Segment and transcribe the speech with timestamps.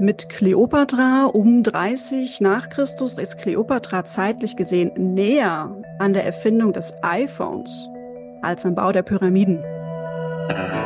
[0.00, 6.94] mit Kleopatra um 30 nach Christus ist Kleopatra zeitlich gesehen näher an der Erfindung des
[7.02, 7.88] iPhones
[8.40, 9.62] als am Bau der Pyramiden.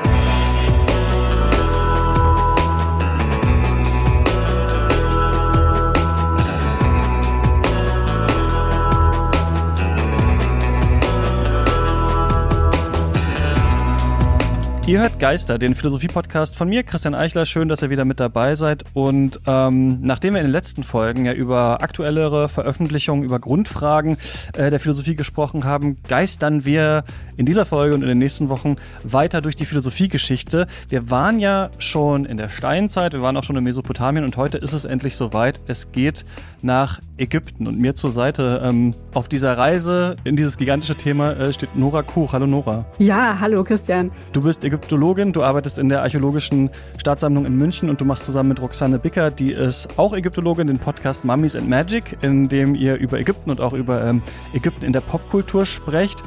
[14.87, 17.46] Ihr hört Geister, den Philosophie-Podcast von mir, Christian Eichler.
[17.46, 18.85] Schön, dass ihr wieder mit dabei seid.
[18.93, 24.18] Und ähm, nachdem wir in den letzten Folgen ja über aktuellere Veröffentlichungen, über Grundfragen
[24.53, 27.05] äh, der Philosophie gesprochen haben, geistern wir
[27.39, 30.67] in dieser Folge und in den nächsten Wochen weiter durch die Philosophiegeschichte.
[30.91, 34.58] Wir waren ja schon in der Steinzeit, wir waren auch schon in Mesopotamien und heute
[34.58, 35.61] ist es endlich soweit.
[35.66, 36.27] Es geht
[36.61, 37.66] nach Ägypten.
[37.66, 42.03] Und mir zur Seite ähm, auf dieser Reise in dieses gigantische Thema äh, steht Nora
[42.03, 42.33] Kuch.
[42.33, 42.84] Hallo Nora.
[42.98, 44.11] Ja, hallo Christian.
[44.33, 48.48] Du bist Ägyptologin, du arbeitest in der Archäologischen Staatssammlung in München und du machst zusammen
[48.48, 52.97] mit Roxanne Bicker, die ist auch Ägyptologin, den Podcast Mummies and Magic, in dem ihr
[52.97, 54.20] über Ägypten und auch über ähm,
[54.53, 56.22] Ägypten in der Popkultur sprecht.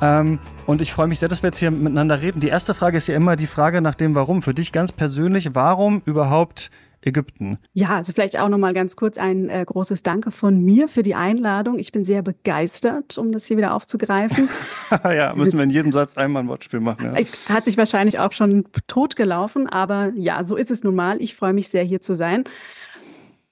[0.00, 2.40] Ähm, und ich freue mich sehr, dass wir jetzt hier miteinander reden.
[2.40, 4.40] Die erste Frage ist ja immer die Frage nach dem Warum.
[4.40, 6.70] Für dich ganz persönlich, warum überhaupt
[7.04, 7.58] Ägypten.
[7.72, 11.02] Ja, also vielleicht auch noch mal ganz kurz ein äh, großes Danke von mir für
[11.02, 11.78] die Einladung.
[11.78, 14.48] Ich bin sehr begeistert, um das hier wieder aufzugreifen.
[15.04, 17.06] ja, müssen wir in jedem Satz einmal ein Wortspiel machen.
[17.06, 17.14] Ja.
[17.14, 21.20] Es hat sich wahrscheinlich auch schon totgelaufen, aber ja, so ist es nun mal.
[21.20, 22.44] Ich freue mich sehr, hier zu sein.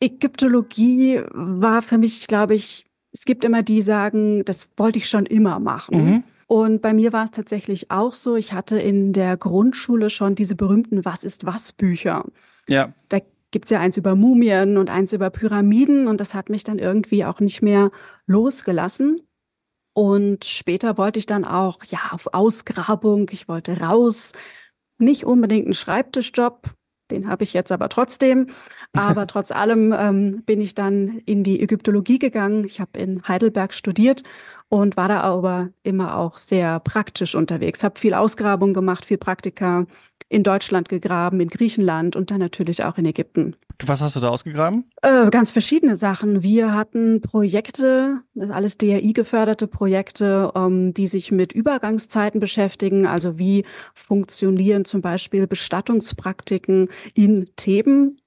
[0.01, 5.09] Ägyptologie war für mich, glaube ich, es gibt immer die, die sagen, das wollte ich
[5.09, 6.05] schon immer machen.
[6.05, 6.23] Mhm.
[6.47, 8.37] Und bei mir war es tatsächlich auch so.
[8.37, 12.25] Ich hatte in der Grundschule schon diese berühmten Was ist was Bücher.
[12.69, 12.93] Ja.
[13.09, 13.21] Da
[13.51, 16.79] gibt es ja eins über Mumien und eins über Pyramiden und das hat mich dann
[16.79, 17.91] irgendwie auch nicht mehr
[18.27, 19.21] losgelassen.
[19.93, 24.33] Und später wollte ich dann auch, ja, auf Ausgrabung, ich wollte raus,
[24.99, 26.75] nicht unbedingt einen Schreibtischjob,
[27.11, 28.49] den habe ich jetzt aber trotzdem.
[28.93, 32.65] Aber trotz allem ähm, bin ich dann in die Ägyptologie gegangen.
[32.65, 34.23] Ich habe in Heidelberg studiert
[34.69, 37.83] und war da aber immer auch sehr praktisch unterwegs.
[37.83, 39.87] Habe viel Ausgrabung gemacht, viel Praktika,
[40.31, 43.57] in Deutschland gegraben, in Griechenland und dann natürlich auch in Ägypten.
[43.85, 44.85] Was hast du da ausgegraben?
[45.03, 46.43] Äh, ganz verschiedene Sachen.
[46.43, 53.07] Wir hatten Projekte, das alles DRI-geförderte Projekte, ähm, die sich mit Übergangszeiten beschäftigen.
[53.07, 58.19] Also wie funktionieren zum Beispiel Bestattungspraktiken in Theben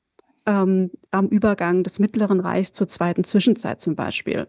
[0.45, 4.47] ähm, am Übergang des Mittleren Reichs zur zweiten Zwischenzeit zum Beispiel.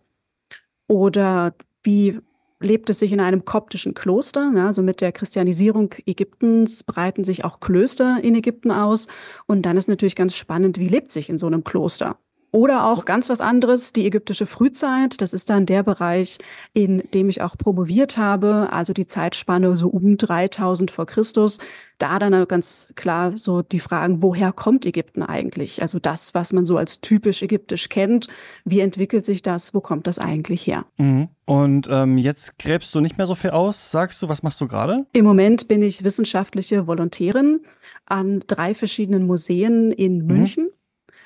[0.88, 1.54] Oder
[1.84, 2.19] wie
[2.60, 4.53] lebt es sich in einem koptischen Kloster.
[4.54, 9.09] Ja, also mit der Christianisierung Ägyptens breiten sich auch Klöster in Ägypten aus.
[9.47, 12.19] Und dann ist natürlich ganz spannend, wie lebt sich in so einem Kloster?
[12.54, 15.20] Oder auch ganz was anderes, die ägyptische Frühzeit.
[15.20, 16.38] Das ist dann der Bereich,
[16.72, 21.59] in dem ich auch promoviert habe, also die Zeitspanne so um 3000 vor Christus.
[21.98, 25.82] Da dann ganz klar so die Fragen, woher kommt Ägypten eigentlich?
[25.82, 28.28] Also das, was man so als typisch ägyptisch kennt.
[28.64, 29.75] Wie entwickelt sich das?
[29.75, 30.84] Wo kommt das eigentlich her?
[30.97, 31.31] Mhm.
[31.47, 34.28] Und ähm, jetzt gräbst du nicht mehr so viel aus, sagst du.
[34.28, 35.06] Was machst du gerade?
[35.12, 37.62] Im Moment bin ich wissenschaftliche Volontärin
[38.06, 40.26] an drei verschiedenen Museen in mhm.
[40.26, 40.69] München.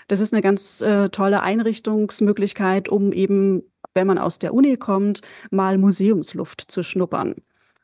[0.09, 3.63] Das ist eine ganz äh, tolle Einrichtungsmöglichkeit, um eben,
[3.95, 5.21] wenn man aus der Uni kommt,
[5.51, 7.37] mal Museumsluft zu schnuppern.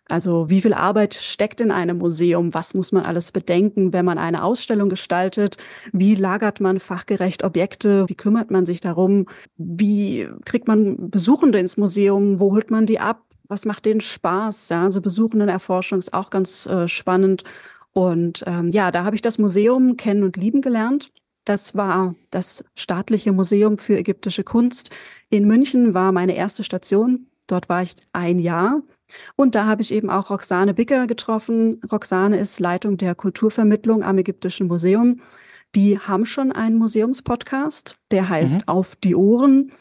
[0.08, 2.52] Also wie viel Arbeit steckt in einem Museum?
[2.52, 5.56] Was muss man alles bedenken, wenn man eine Ausstellung gestaltet?
[5.92, 8.06] Wie lagert man fachgerecht Objekte?
[8.08, 9.26] Wie kümmert man sich darum?
[9.56, 12.38] Wie kriegt man Besuchende ins Museum?
[12.38, 13.22] Wo holt man die ab?
[13.48, 14.68] Was macht denen Spaß?
[14.70, 17.44] Ja, also Besuchendenerforschung ist auch ganz äh, spannend.
[17.92, 21.12] Und ähm, ja, da habe ich das Museum kennen und lieben gelernt.
[21.44, 24.90] Das war das staatliche Museum für ägyptische Kunst
[25.28, 27.26] in München, war meine erste Station.
[27.46, 28.80] Dort war ich ein Jahr.
[29.36, 31.80] Und da habe ich eben auch Roxane Bicker getroffen.
[31.92, 35.20] Roxane ist Leitung der Kulturvermittlung am Ägyptischen Museum.
[35.74, 38.68] Die haben schon einen Museumspodcast, der heißt mhm.
[38.68, 39.72] Auf die Ohren.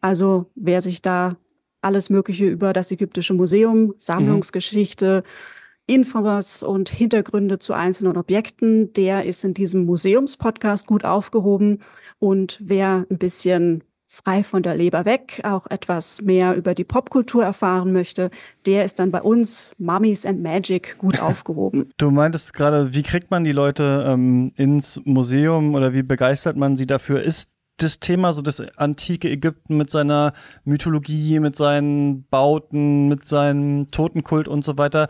[0.00, 1.36] Also wer sich da
[1.82, 3.94] alles Mögliche über das Ägyptische Museum, mhm.
[3.98, 11.80] Sammlungsgeschichte, mhm Infos und Hintergründe zu einzelnen Objekten, der ist in diesem Museumspodcast gut aufgehoben.
[12.18, 17.42] Und wer ein bisschen frei von der Leber weg auch etwas mehr über die Popkultur
[17.42, 18.30] erfahren möchte,
[18.66, 21.90] der ist dann bei uns Mummies and Magic gut aufgehoben.
[21.96, 26.76] Du meintest gerade, wie kriegt man die Leute ähm, ins Museum oder wie begeistert man
[26.76, 27.22] sie dafür?
[27.22, 33.90] Ist das Thema, so das antike Ägypten mit seiner Mythologie, mit seinen Bauten, mit seinem
[33.90, 35.08] Totenkult und so weiter,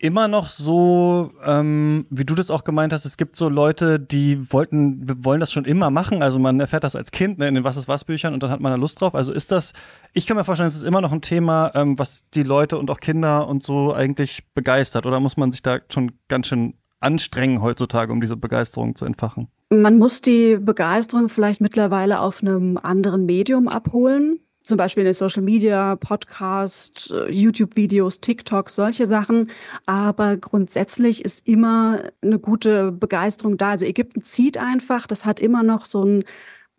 [0.00, 4.52] immer noch so, ähm, wie du das auch gemeint hast, es gibt so Leute, die
[4.52, 6.22] wollten, wollen das schon immer machen.
[6.22, 8.50] Also man erfährt das als Kind ne, in den Was ist was Büchern und dann
[8.50, 9.14] hat man da Lust drauf.
[9.14, 9.72] Also ist das,
[10.12, 12.90] ich kann mir vorstellen, es ist immer noch ein Thema, ähm, was die Leute und
[12.90, 15.04] auch Kinder und so eigentlich begeistert.
[15.04, 19.48] Oder muss man sich da schon ganz schön anstrengen heutzutage, um diese Begeisterung zu entfachen?
[19.70, 24.40] Man muss die Begeisterung vielleicht mittlerweile auf einem anderen Medium abholen.
[24.68, 29.48] Zum Beispiel in den Social Media, Podcast, äh, YouTube-Videos, TikTok, solche Sachen.
[29.86, 33.70] Aber grundsätzlich ist immer eine gute Begeisterung da.
[33.70, 35.06] Also Ägypten zieht einfach.
[35.06, 36.24] Das hat immer noch so ein,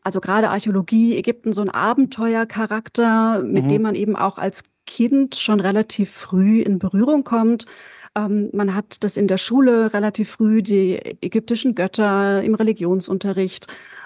[0.03, 3.69] also gerade Archäologie, Ägypten so ein Abenteuercharakter, mit mhm.
[3.69, 7.65] dem man eben auch als Kind schon relativ früh in Berührung kommt.
[8.13, 13.65] Ähm, man hat das in der Schule relativ früh, die ägyptischen Götter im Religionsunterricht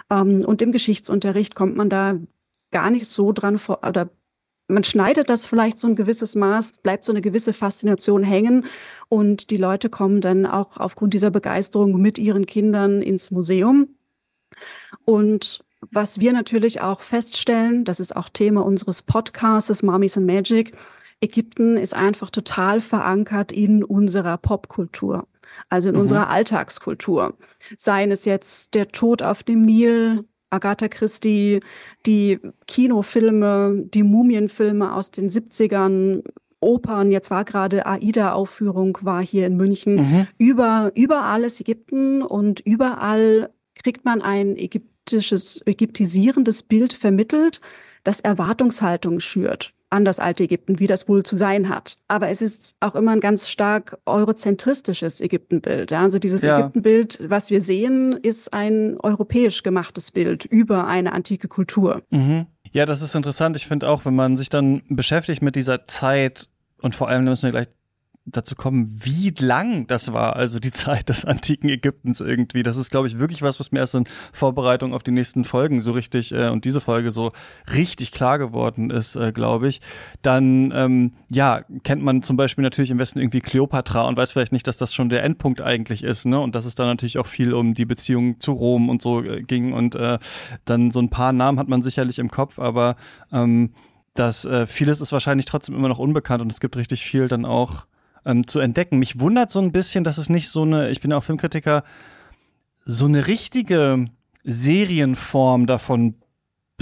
[0.09, 2.17] ähm, und im Geschichtsunterricht kommt man da
[2.73, 4.09] gar nicht so dran vor, oder
[4.67, 8.65] man schneidet das vielleicht so ein gewisses Maß, bleibt so eine gewisse Faszination hängen
[9.09, 13.89] und die Leute kommen dann auch aufgrund dieser Begeisterung mit ihren Kindern ins Museum.
[15.05, 20.73] Und was wir natürlich auch feststellen, das ist auch Thema unseres Podcasts Mommies and Magic,
[21.21, 25.27] Ägypten ist einfach total verankert in unserer Popkultur,
[25.69, 26.01] also in mhm.
[26.01, 27.37] unserer Alltagskultur.
[27.77, 31.59] Seien es jetzt der Tod auf dem Nil, Agatha Christie,
[32.05, 36.23] die Kinofilme, die Mumienfilme aus den 70ern,
[36.59, 39.95] Opern, jetzt war gerade AIDA-Aufführung, war hier in München.
[39.95, 40.27] Mhm.
[40.37, 47.59] Über, überall ist Ägypten und überall kriegt man ein ägyptisches, ägyptisierendes Bild vermittelt,
[48.05, 51.97] das Erwartungshaltung schürt an das alte Ägypten, wie das wohl zu sein hat.
[52.07, 55.91] Aber es ist auch immer ein ganz stark eurozentristisches Ägyptenbild.
[55.91, 56.01] Ja?
[56.01, 56.59] Also dieses ja.
[56.59, 62.01] Ägyptenbild, was wir sehen, ist ein europäisch gemachtes Bild über eine antike Kultur.
[62.09, 62.47] Mhm.
[62.71, 63.55] Ja, das ist interessant.
[63.55, 66.49] Ich finde auch, wenn man sich dann beschäftigt mit dieser Zeit
[66.81, 67.67] und vor allem müssen wir gleich
[68.25, 72.63] dazu kommen, wie lang das war, also die Zeit des antiken Ägyptens irgendwie.
[72.63, 75.81] Das ist, glaube ich, wirklich was, was mir erst in Vorbereitung auf die nächsten Folgen
[75.81, 77.33] so richtig äh, und diese Folge so
[77.73, 79.81] richtig klar geworden ist, äh, glaube ich.
[80.21, 84.53] Dann, ähm, ja, kennt man zum Beispiel natürlich im Westen irgendwie Kleopatra und weiß vielleicht
[84.53, 86.39] nicht, dass das schon der Endpunkt eigentlich ist, ne?
[86.39, 89.41] Und dass es da natürlich auch viel um die Beziehung zu Rom und so äh,
[89.41, 90.17] ging und äh,
[90.65, 92.95] dann so ein paar Namen hat man sicherlich im Kopf, aber
[93.31, 93.73] ähm,
[94.13, 97.45] das äh, vieles ist wahrscheinlich trotzdem immer noch unbekannt und es gibt richtig viel dann
[97.45, 97.87] auch
[98.25, 98.99] ähm, zu entdecken.
[98.99, 101.83] Mich wundert so ein bisschen, dass es nicht so eine, ich bin ja auch Filmkritiker,
[102.79, 104.05] so eine richtige
[104.43, 106.15] Serienform davon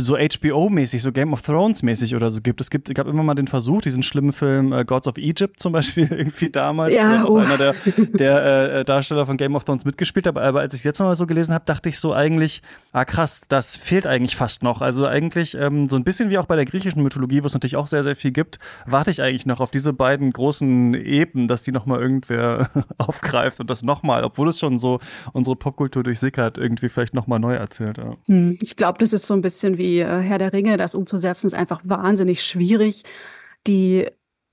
[0.04, 2.62] so HBO-mäßig, so Game of Thrones-mäßig oder so gibt.
[2.62, 5.74] Es gibt, gab immer mal den Versuch, diesen schlimmen Film äh, Gods of Egypt zum
[5.74, 7.38] Beispiel irgendwie damals, ja, oh.
[7.38, 7.76] einer der,
[8.14, 10.36] der äh, Darsteller von Game of Thrones mitgespielt hat.
[10.36, 12.62] Aber, aber als ich jetzt nochmal so gelesen habe, dachte ich so eigentlich,
[12.92, 14.82] ah krass, das fehlt eigentlich fast noch.
[14.82, 17.76] Also eigentlich ähm, so ein bisschen wie auch bei der griechischen Mythologie, wo es natürlich
[17.76, 21.64] auch sehr, sehr viel gibt, warte ich eigentlich noch auf diese beiden großen Eben, dass
[21.64, 25.00] die nochmal irgendwer aufgreift und das nochmal, obwohl es schon so
[25.34, 27.98] unsere Popkultur durchsickert, irgendwie vielleicht nochmal neu erzählt.
[27.98, 28.16] Ja.
[28.28, 31.48] Hm, ich glaube, das ist so ein bisschen wie äh, Herr der Ringe, das umzusetzen,
[31.48, 33.04] ist einfach wahnsinnig schwierig.
[33.68, 34.08] Die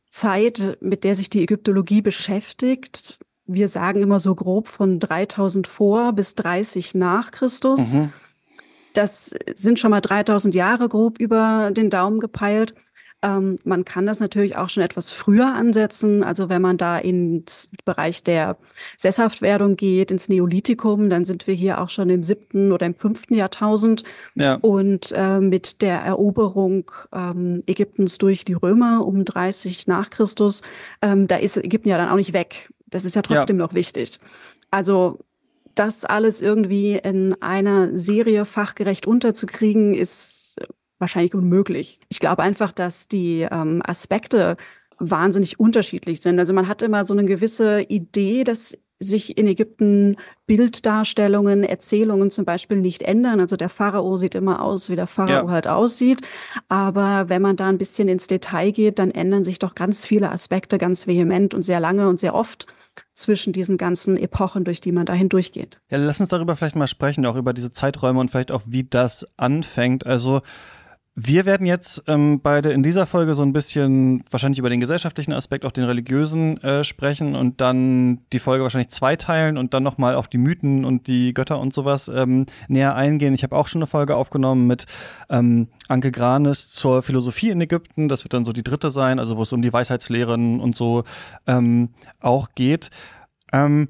[0.08, 6.12] Zeit, mit der sich die Ägyptologie beschäftigt, wir sagen immer so grob von 3000 vor
[6.12, 7.92] bis 30 nach Christus.
[7.92, 8.12] Mhm.
[8.92, 12.74] Das sind schon mal 3000 Jahre grob über den Daumen gepeilt.
[13.20, 16.22] Ähm, man kann das natürlich auch schon etwas früher ansetzen.
[16.22, 18.56] Also wenn man da ins Bereich der
[18.96, 23.34] Sesshaftwerdung geht, ins Neolithikum, dann sind wir hier auch schon im siebten oder im fünften
[23.34, 24.04] Jahrtausend.
[24.34, 24.54] Ja.
[24.54, 30.62] Und äh, mit der Eroberung ähm, Ägyptens durch die Römer um 30 nach Christus,
[31.02, 32.72] ähm, da ist Ägypten ja dann auch nicht weg.
[32.86, 33.66] Das ist ja trotzdem ja.
[33.66, 34.20] noch wichtig.
[34.70, 35.18] Also
[35.74, 40.37] das alles irgendwie in einer Serie fachgerecht unterzukriegen, ist
[40.98, 42.00] wahrscheinlich unmöglich.
[42.08, 44.56] Ich glaube einfach, dass die ähm, Aspekte
[44.98, 46.38] wahnsinnig unterschiedlich sind.
[46.38, 52.44] Also man hat immer so eine gewisse Idee, dass sich in Ägypten Bilddarstellungen, Erzählungen zum
[52.44, 53.38] Beispiel nicht ändern.
[53.38, 55.50] Also der Pharao sieht immer aus, wie der Pharao ja.
[55.52, 56.22] halt aussieht.
[56.68, 60.32] Aber wenn man da ein bisschen ins Detail geht, dann ändern sich doch ganz viele
[60.32, 62.66] Aspekte ganz vehement und sehr lange und sehr oft
[63.14, 65.80] zwischen diesen ganzen Epochen, durch die man da hindurchgeht.
[65.90, 68.82] Ja, lass uns darüber vielleicht mal sprechen, auch über diese Zeiträume und vielleicht auch, wie
[68.82, 70.06] das anfängt.
[70.06, 70.42] Also
[71.20, 75.32] wir werden jetzt ähm, beide in dieser Folge so ein bisschen wahrscheinlich über den gesellschaftlichen
[75.32, 80.14] Aspekt, auch den religiösen äh, sprechen und dann die Folge wahrscheinlich zweiteilen und dann nochmal
[80.14, 83.34] auf die Mythen und die Götter und sowas ähm, näher eingehen.
[83.34, 84.86] Ich habe auch schon eine Folge aufgenommen mit
[85.28, 88.08] ähm, Anke Granes zur Philosophie in Ägypten.
[88.08, 91.02] Das wird dann so die dritte sein, also wo es um die Weisheitslehren und so
[91.48, 91.88] ähm,
[92.20, 92.90] auch geht.
[93.52, 93.88] Ähm,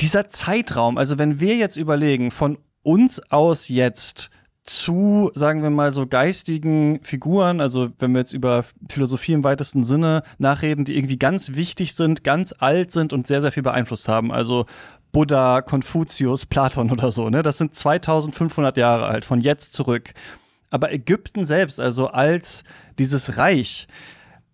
[0.00, 4.30] dieser Zeitraum, also wenn wir jetzt überlegen, von uns aus jetzt
[4.64, 9.84] zu, sagen wir mal, so geistigen Figuren, also wenn wir jetzt über Philosophie im weitesten
[9.84, 14.08] Sinne nachreden, die irgendwie ganz wichtig sind, ganz alt sind und sehr, sehr viel beeinflusst
[14.08, 14.32] haben.
[14.32, 14.64] Also
[15.12, 17.42] Buddha, Konfuzius, Platon oder so, ne?
[17.42, 20.14] Das sind 2500 Jahre alt, von jetzt zurück.
[20.70, 22.64] Aber Ägypten selbst, also als
[22.98, 23.86] dieses Reich,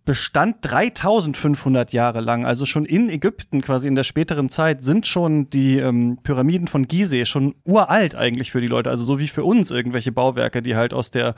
[0.05, 2.47] bestand 3500 Jahre lang.
[2.47, 6.89] Also schon in Ägypten, quasi in der späteren Zeit, sind schon die ähm, Pyramiden von
[6.89, 8.91] Gizeh schon uralt eigentlich für die Leute.
[8.91, 11.35] Also so wie für uns irgendwelche Bauwerke, die halt aus der,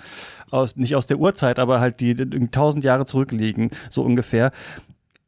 [0.51, 4.53] aus, nicht aus der Urzeit, aber halt die, die tausend Jahre zurückliegen, so ungefähr.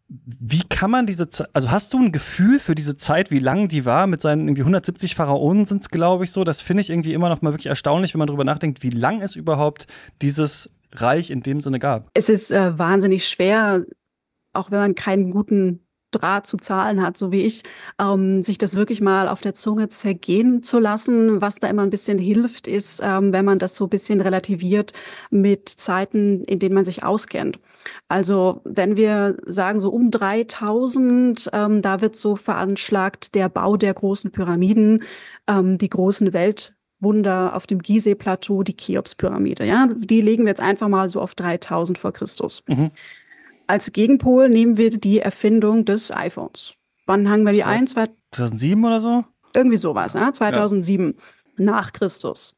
[0.09, 3.69] Wie kann man diese Zeit, also hast du ein Gefühl für diese Zeit, wie lang
[3.69, 4.07] die war?
[4.07, 6.45] Mit seinen irgendwie 170 Pharaonen sind es, glaube ich, so.
[6.45, 9.23] Das finde ich irgendwie immer noch mal wirklich erstaunlich, wenn man darüber nachdenkt, wie lang
[9.23, 9.87] es überhaupt
[10.23, 12.11] dieses Reich in dem Sinne gab.
[12.15, 13.85] Es ist äh, wahnsinnig schwer,
[14.53, 15.81] auch wenn man keinen guten
[16.15, 17.63] Draht zu Zahlen hat, so wie ich,
[17.99, 21.41] ähm, sich das wirklich mal auf der Zunge zergehen zu lassen.
[21.41, 24.93] Was da immer ein bisschen hilft, ist, ähm, wenn man das so ein bisschen relativiert
[25.31, 27.59] mit Zeiten, in denen man sich auskennt.
[28.09, 33.93] Also wenn wir sagen, so um 3000, ähm, da wird so veranschlagt der Bau der
[33.93, 35.03] großen Pyramiden,
[35.47, 39.65] ähm, die großen Welt Wunder auf dem Gizeh-Plateau, die Cheops-Pyramide.
[39.65, 39.89] Ja?
[39.97, 42.63] Die legen wir jetzt einfach mal so auf 3000 vor Christus.
[42.67, 42.91] Mhm.
[43.67, 46.75] Als Gegenpol nehmen wir die Erfindung des iPhones.
[47.07, 47.87] Wann hangen wir die ein?
[47.87, 49.25] 2007 oder so?
[49.55, 50.33] Irgendwie sowas, ja?
[50.33, 51.65] 2007 ja.
[51.65, 52.57] nach Christus.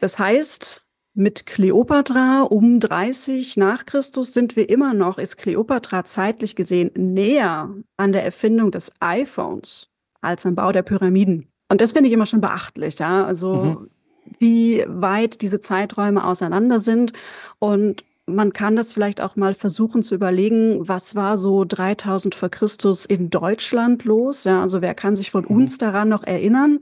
[0.00, 6.54] Das heißt, mit Kleopatra um 30 nach Christus sind wir immer noch, ist Kleopatra zeitlich
[6.54, 9.90] gesehen näher an der Erfindung des iPhones
[10.20, 11.49] als am Bau der Pyramiden.
[11.70, 13.24] Und das finde ich immer schon beachtlich, ja.
[13.24, 13.90] Also mhm.
[14.38, 17.12] wie weit diese Zeiträume auseinander sind.
[17.60, 22.48] Und man kann das vielleicht auch mal versuchen zu überlegen, was war so 3000 vor
[22.48, 24.44] Christus in Deutschland los?
[24.44, 25.56] Ja, also wer kann sich von mhm.
[25.56, 26.80] uns daran noch erinnern?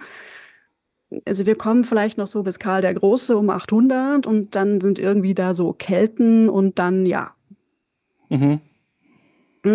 [1.26, 4.98] Also wir kommen vielleicht noch so bis Karl der Große um 800 und dann sind
[4.98, 7.34] irgendwie da so Kelten und dann ja.
[8.30, 8.60] Mhm.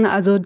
[0.06, 0.40] Also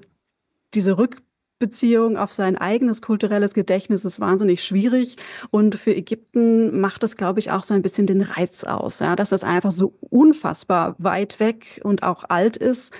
[0.73, 1.21] diese Rück
[1.59, 5.17] Beziehung auf sein eigenes kulturelles Gedächtnis ist wahnsinnig schwierig.
[5.49, 9.15] Und für Ägypten macht das, glaube ich, auch so ein bisschen den Reiz aus, ja,
[9.15, 12.93] dass das einfach so unfassbar weit weg und auch alt ist,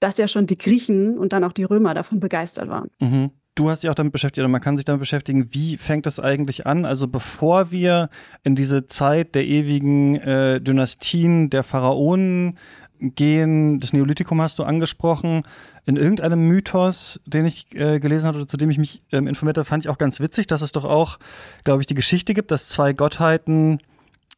[0.00, 2.90] dass ja schon die Griechen und dann auch die Römer davon begeistert waren.
[3.00, 3.30] Mhm.
[3.54, 6.20] Du hast dich auch damit beschäftigt, oder man kann sich damit beschäftigen, wie fängt das
[6.20, 6.84] eigentlich an?
[6.84, 8.10] Also bevor wir
[8.44, 12.58] in diese Zeit der ewigen äh, Dynastien der Pharaonen
[12.98, 15.42] gehen, das Neolithikum hast du angesprochen,
[15.86, 19.56] in irgendeinem Mythos, den ich äh, gelesen hatte oder zu dem ich mich ähm, informiert
[19.56, 21.18] habe, fand ich auch ganz witzig, dass es doch auch,
[21.62, 23.78] glaube ich, die Geschichte gibt, dass zwei Gottheiten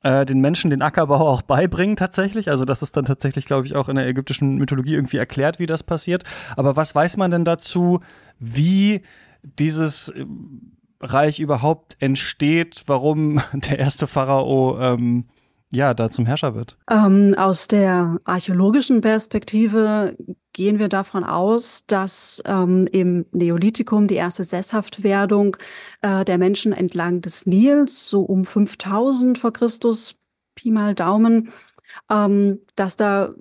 [0.02, 2.50] äh, den Menschen den Ackerbau auch beibringen tatsächlich.
[2.50, 5.66] Also das ist dann tatsächlich, glaube ich, auch in der ägyptischen Mythologie irgendwie erklärt, wie
[5.66, 6.22] das passiert.
[6.54, 8.00] Aber was weiß man denn dazu,
[8.38, 9.00] wie
[9.42, 10.26] dieses äh,
[11.00, 15.24] Reich überhaupt entsteht, warum der erste Pharao ähm,
[15.70, 16.76] ja, da zum Herrscher wird?
[16.90, 20.16] Ähm, aus der archäologischen Perspektive
[20.52, 25.56] gehen wir davon aus, dass ähm, im Neolithikum die erste Sesshaftwerdung
[26.00, 30.16] äh, der Menschen entlang des Nils, so um 5000 vor Christus,
[30.54, 31.52] Pi mal Daumen,
[32.10, 33.34] ähm, dass da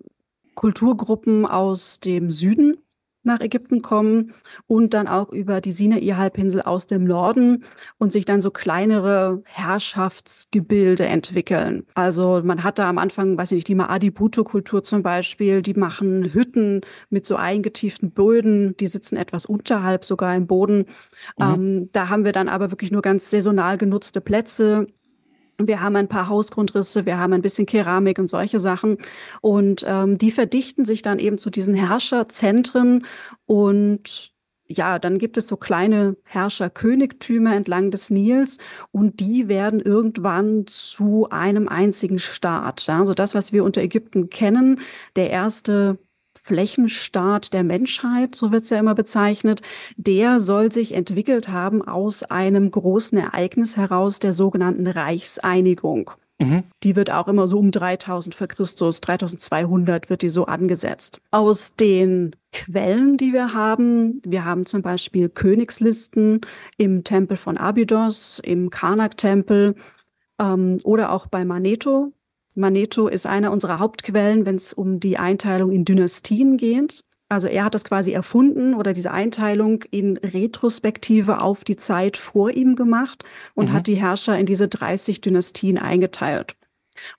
[0.55, 2.77] Kulturgruppen aus dem Süden
[3.27, 4.33] nach Ägypten kommen
[4.65, 7.63] und dann auch über die Sinai-Halbinsel aus dem Norden
[7.99, 11.85] und sich dann so kleinere Herrschaftsgebilde entwickeln.
[11.93, 16.33] Also man hat da am Anfang, weiß ich nicht, die Maadi-Bhutto-Kultur zum Beispiel, die machen
[16.33, 20.85] Hütten mit so eingetieften Böden, die sitzen etwas unterhalb sogar im Boden.
[21.37, 21.43] Mhm.
[21.43, 24.87] Ähm, da haben wir dann aber wirklich nur ganz saisonal genutzte Plätze,
[25.59, 28.97] wir haben ein paar Hausgrundrisse, wir haben ein bisschen Keramik und solche Sachen.
[29.41, 33.05] Und ähm, die verdichten sich dann eben zu diesen Herrscherzentren.
[33.45, 34.33] Und
[34.67, 38.57] ja, dann gibt es so kleine Herrscherkönigtümer entlang des Nils
[38.91, 42.85] und die werden irgendwann zu einem einzigen Staat.
[42.87, 44.81] Ja, also das, was wir unter Ägypten kennen,
[45.15, 45.97] der erste
[46.47, 49.61] Flächenstaat der Menschheit, so wird es ja immer bezeichnet,
[49.97, 56.11] der soll sich entwickelt haben aus einem großen Ereignis heraus, der sogenannten Reichseinigung.
[56.39, 56.63] Mhm.
[56.83, 61.19] Die wird auch immer so um 3000 vor Christus, 3200 wird die so angesetzt.
[61.31, 66.41] Aus den Quellen, die wir haben, wir haben zum Beispiel Königslisten
[66.77, 69.75] im Tempel von Abydos, im Karnak-Tempel
[70.39, 72.13] ähm, oder auch bei Maneto,
[72.57, 77.03] Manetho ist einer unserer Hauptquellen, wenn es um die Einteilung in Dynastien geht.
[77.29, 82.51] Also er hat das quasi erfunden oder diese Einteilung in Retrospektive auf die Zeit vor
[82.51, 83.23] ihm gemacht
[83.53, 83.73] und mhm.
[83.73, 86.55] hat die Herrscher in diese 30 Dynastien eingeteilt.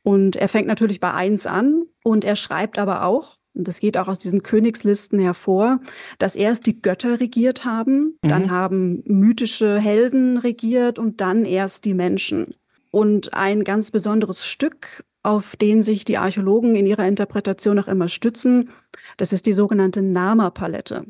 [0.03, 3.99] Und er fängt natürlich bei eins an und er schreibt aber auch, und das geht
[3.99, 5.81] auch aus diesen Königslisten hervor,
[6.19, 8.29] dass erst die Götter regiert haben, mhm.
[8.29, 12.55] dann haben mythische Helden regiert und dann erst die Menschen.
[12.91, 18.09] Und ein ganz besonderes Stück auf den sich die Archäologen in ihrer Interpretation auch immer
[18.09, 18.71] stützen.
[19.17, 21.07] Das ist die sogenannte Nama-Palette.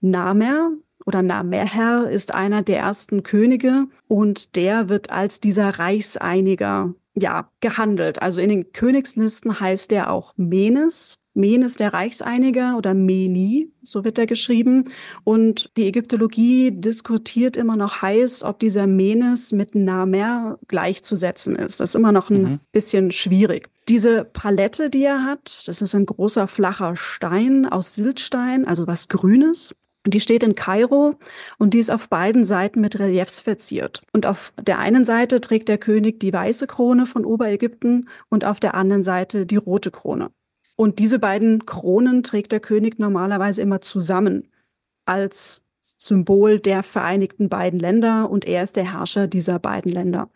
[0.00, 0.72] Namer
[1.06, 8.22] oder Namerher ist einer der ersten Könige und der wird als dieser Reichseiniger ja, gehandelt.
[8.22, 11.18] Also in den Königslisten heißt er auch Menes.
[11.38, 14.84] Menes der Reichseiniger oder Meni, so wird er geschrieben.
[15.24, 21.80] Und die Ägyptologie diskutiert immer noch heiß, ob dieser Menes mit Namer gleichzusetzen ist.
[21.80, 22.60] Das ist immer noch ein mhm.
[22.72, 23.70] bisschen schwierig.
[23.88, 29.08] Diese Palette, die er hat, das ist ein großer flacher Stein aus Siltstein, also was
[29.08, 29.74] Grünes.
[30.06, 31.16] Die steht in Kairo
[31.58, 34.02] und die ist auf beiden Seiten mit Reliefs verziert.
[34.12, 38.60] Und auf der einen Seite trägt der König die weiße Krone von Oberägypten und auf
[38.60, 40.30] der anderen Seite die rote Krone.
[40.80, 44.48] Und diese beiden Kronen trägt der König normalerweise immer zusammen
[45.06, 50.30] als Symbol der vereinigten beiden Länder und er ist der Herrscher dieser beiden Länder.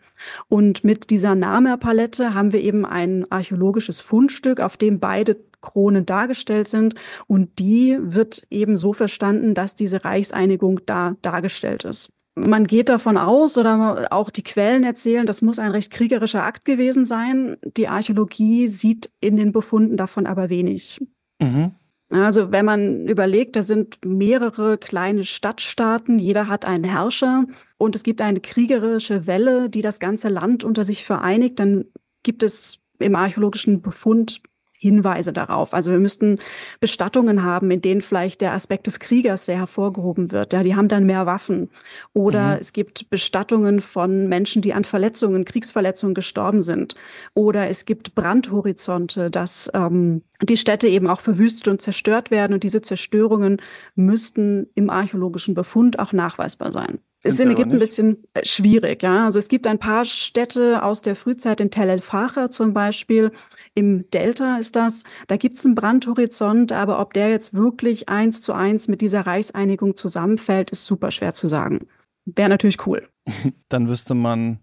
[0.49, 6.67] Und mit dieser Namerpalette haben wir eben ein archäologisches Fundstück, auf dem beide Kronen dargestellt
[6.67, 6.95] sind
[7.27, 12.11] und die wird eben so verstanden, dass diese Reichseinigung da dargestellt ist.
[12.35, 16.65] Man geht davon aus, oder auch die Quellen erzählen, das muss ein recht kriegerischer Akt
[16.65, 17.57] gewesen sein.
[17.77, 20.99] Die Archäologie sieht in den Befunden davon aber wenig.
[21.39, 21.71] Mhm.
[22.09, 27.45] Also wenn man überlegt, da sind mehrere kleine Stadtstaaten, jeder hat einen Herrscher
[27.77, 31.85] und es gibt eine kriegerische Welle, die das ganze Land unter sich vereinigt, dann
[32.21, 34.41] gibt es im archäologischen Befund
[34.83, 35.73] Hinweise darauf.
[35.73, 36.39] Also wir müssten
[36.79, 40.51] Bestattungen haben, in denen vielleicht der Aspekt des Kriegers sehr hervorgehoben wird.
[40.51, 41.69] Ja, die haben dann mehr Waffen.
[42.11, 42.57] Oder mhm.
[42.59, 46.95] es gibt Bestattungen von Menschen, die an Verletzungen, Kriegsverletzungen gestorben sind.
[47.33, 52.53] Oder es gibt Brandhorizonte, dass ähm, die Städte eben auch verwüstet und zerstört werden.
[52.53, 53.61] Und diese Zerstörungen
[53.95, 56.99] müssten im archäologischen Befund auch nachweisbar sein.
[57.23, 59.25] Ist in Ägypten ein bisschen äh, schwierig, ja.
[59.25, 63.31] Also es gibt ein paar Städte aus der Frühzeit in Tel el-Facher zum Beispiel.
[63.75, 65.03] Im Delta ist das.
[65.27, 69.21] Da gibt es einen Brandhorizont, aber ob der jetzt wirklich eins zu eins mit dieser
[69.21, 71.87] Reichseinigung zusammenfällt, ist super schwer zu sagen.
[72.25, 73.07] Wäre natürlich cool.
[73.69, 74.59] Dann wüsste man,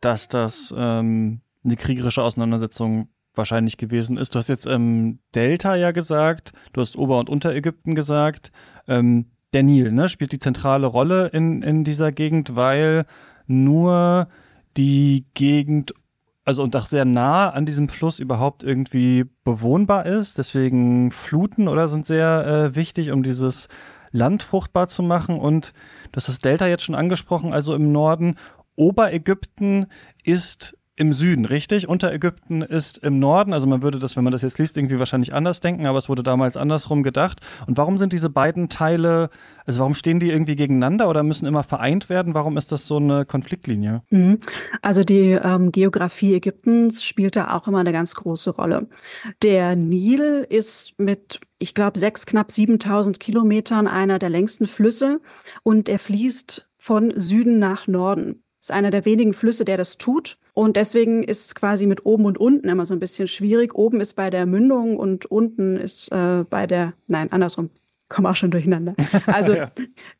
[0.00, 4.34] dass das ähm, eine kriegerische Auseinandersetzung wahrscheinlich gewesen ist.
[4.34, 8.52] Du hast jetzt ähm, Delta ja gesagt, du hast Ober- und Unterägypten gesagt.
[8.88, 13.04] Ähm, der Nil, ne, spielt die zentrale Rolle in, in dieser Gegend, weil
[13.46, 14.28] nur
[14.76, 15.92] die Gegend,
[16.44, 20.38] also und auch sehr nah an diesem Fluss überhaupt irgendwie bewohnbar ist.
[20.38, 23.68] Deswegen Fluten oder sind sehr äh, wichtig, um dieses
[24.10, 25.38] Land fruchtbar zu machen.
[25.38, 25.72] Und
[26.12, 28.36] das Delta jetzt schon angesprochen, also im Norden.
[28.74, 29.86] Oberägypten
[30.24, 31.88] ist im Süden, richtig?
[31.88, 33.52] Unterägypten ist im Norden.
[33.52, 36.08] Also man würde das, wenn man das jetzt liest, irgendwie wahrscheinlich anders denken, aber es
[36.08, 37.40] wurde damals andersrum gedacht.
[37.66, 39.28] Und warum sind diese beiden Teile,
[39.66, 42.34] also warum stehen die irgendwie gegeneinander oder müssen immer vereint werden?
[42.34, 44.02] Warum ist das so eine Konfliktlinie?
[44.10, 44.38] Mhm.
[44.80, 48.86] Also die ähm, Geografie Ägyptens spielt da auch immer eine ganz große Rolle.
[49.42, 55.20] Der Nil ist mit ich glaube, sechs, knapp 7000 Kilometern einer der längsten Flüsse
[55.62, 58.42] und er fließt von Süden nach Norden.
[58.60, 60.38] Ist einer der wenigen Flüsse, der das tut.
[60.54, 63.74] Und deswegen ist es quasi mit oben und unten immer so ein bisschen schwierig.
[63.74, 67.70] Oben ist bei der Mündung und unten ist äh, bei der, nein, andersrum,
[68.08, 68.94] komme auch schon durcheinander.
[69.26, 69.70] Also ja.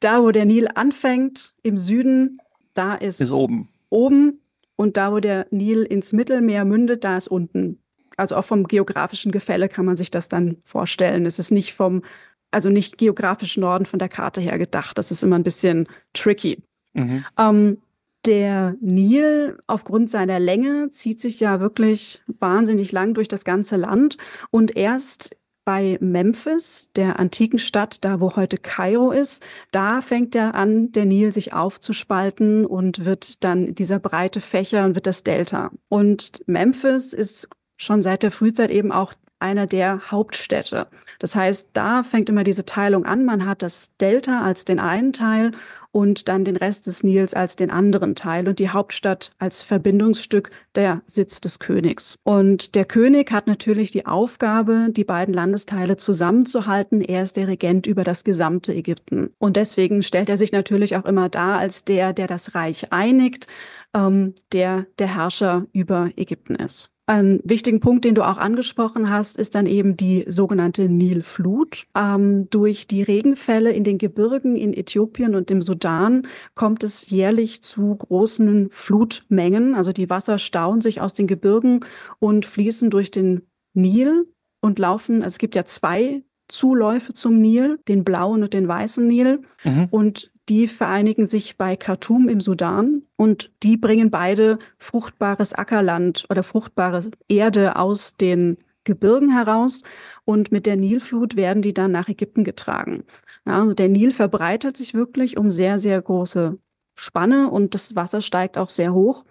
[0.00, 2.38] da, wo der Nil anfängt, im Süden,
[2.74, 3.68] da ist, ist oben.
[3.90, 4.40] oben.
[4.76, 7.78] Und da, wo der Nil ins Mittelmeer mündet, da ist unten.
[8.16, 11.26] Also auch vom geografischen Gefälle kann man sich das dann vorstellen.
[11.26, 12.02] Es ist nicht vom,
[12.50, 14.96] also nicht geografisch Norden von der Karte her gedacht.
[14.96, 16.62] Das ist immer ein bisschen tricky.
[16.94, 17.24] Mhm.
[17.38, 17.78] Ähm,
[18.24, 24.16] der Nil aufgrund seiner Länge zieht sich ja wirklich wahnsinnig lang durch das ganze Land
[24.50, 30.54] und erst bei Memphis, der antiken Stadt, da wo heute Kairo ist, da fängt er
[30.54, 35.70] an, der Nil sich aufzuspalten und wird dann dieser breite Fächer und wird das Delta.
[35.88, 40.86] Und Memphis ist schon seit der Frühzeit eben auch einer der Hauptstädte.
[41.18, 43.24] Das heißt, da fängt immer diese Teilung an.
[43.24, 45.52] Man hat das Delta als den einen Teil
[45.92, 50.50] und dann den Rest des Nils als den anderen Teil und die Hauptstadt als Verbindungsstück
[50.74, 52.18] der Sitz des Königs.
[52.24, 57.02] Und der König hat natürlich die Aufgabe, die beiden Landesteile zusammenzuhalten.
[57.02, 59.30] Er ist der Regent über das gesamte Ägypten.
[59.38, 63.46] Und deswegen stellt er sich natürlich auch immer dar als der, der das Reich einigt,
[63.94, 66.92] ähm, der der Herrscher über Ägypten ist.
[67.06, 71.86] Ein wichtigen Punkt, den du auch angesprochen hast, ist dann eben die sogenannte Nilflut.
[71.96, 77.62] Ähm, durch die Regenfälle in den Gebirgen in Äthiopien und im Sudan kommt es jährlich
[77.62, 79.74] zu großen Flutmengen.
[79.74, 81.80] Also die Wasser stauen sich aus den Gebirgen
[82.20, 83.42] und fließen durch den
[83.74, 84.28] Nil
[84.60, 85.16] und laufen.
[85.16, 89.42] Also es gibt ja zwei Zuläufe zum Nil, den blauen und den weißen Nil.
[89.64, 89.88] Mhm.
[89.90, 96.42] Und die vereinigen sich bei Khartoum im Sudan und die bringen beide fruchtbares Ackerland oder
[96.42, 99.82] fruchtbare Erde aus den Gebirgen heraus
[100.24, 103.04] und mit der Nilflut werden die dann nach Ägypten getragen.
[103.44, 106.58] also der Nil verbreitert sich wirklich um sehr, sehr große
[106.94, 109.24] Spanne und das Wasser steigt auch sehr hoch.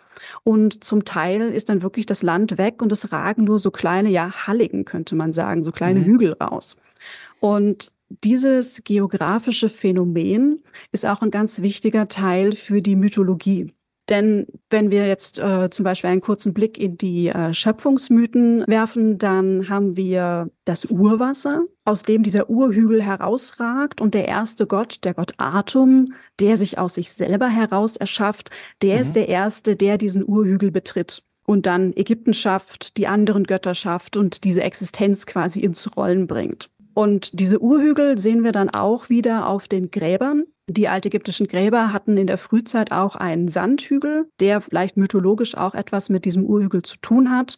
[0.44, 4.10] Und zum Teil ist dann wirklich das Land weg und es ragen nur so kleine,
[4.10, 6.06] ja, Halligen, könnte man sagen, so kleine mhm.
[6.06, 6.78] Hügel raus.
[7.40, 7.92] Und
[8.24, 13.74] dieses geografische Phänomen ist auch ein ganz wichtiger Teil für die Mythologie.
[14.10, 19.18] Denn wenn wir jetzt äh, zum Beispiel einen kurzen Blick in die äh, Schöpfungsmythen werfen,
[19.18, 25.14] dann haben wir das Urwasser, aus dem dieser Urhügel herausragt und der erste Gott, der
[25.14, 28.50] Gott Atum, der sich aus sich selber heraus erschafft,
[28.82, 29.02] der mhm.
[29.02, 34.18] ist der erste, der diesen Urhügel betritt und dann Ägypten schafft, die anderen Götter schafft
[34.18, 36.70] und diese Existenz quasi ins Rollen bringt.
[36.94, 40.46] Und diese Urhügel sehen wir dann auch wieder auf den Gräbern.
[40.68, 46.10] Die altägyptischen Gräber hatten in der Frühzeit auch einen Sandhügel, der vielleicht mythologisch auch etwas
[46.10, 47.58] mit diesem Urhügel zu tun hat.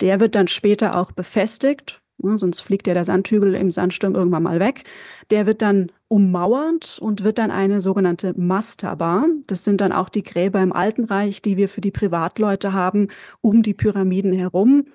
[0.00, 4.42] Der wird dann später auch befestigt, ja, sonst fliegt ja der Sandhügel im Sandsturm irgendwann
[4.42, 4.84] mal weg.
[5.30, 9.26] Der wird dann ummauert und wird dann eine sogenannte Mastaba.
[9.46, 13.08] Das sind dann auch die Gräber im Alten Reich, die wir für die Privatleute haben,
[13.42, 14.86] um die Pyramiden herum.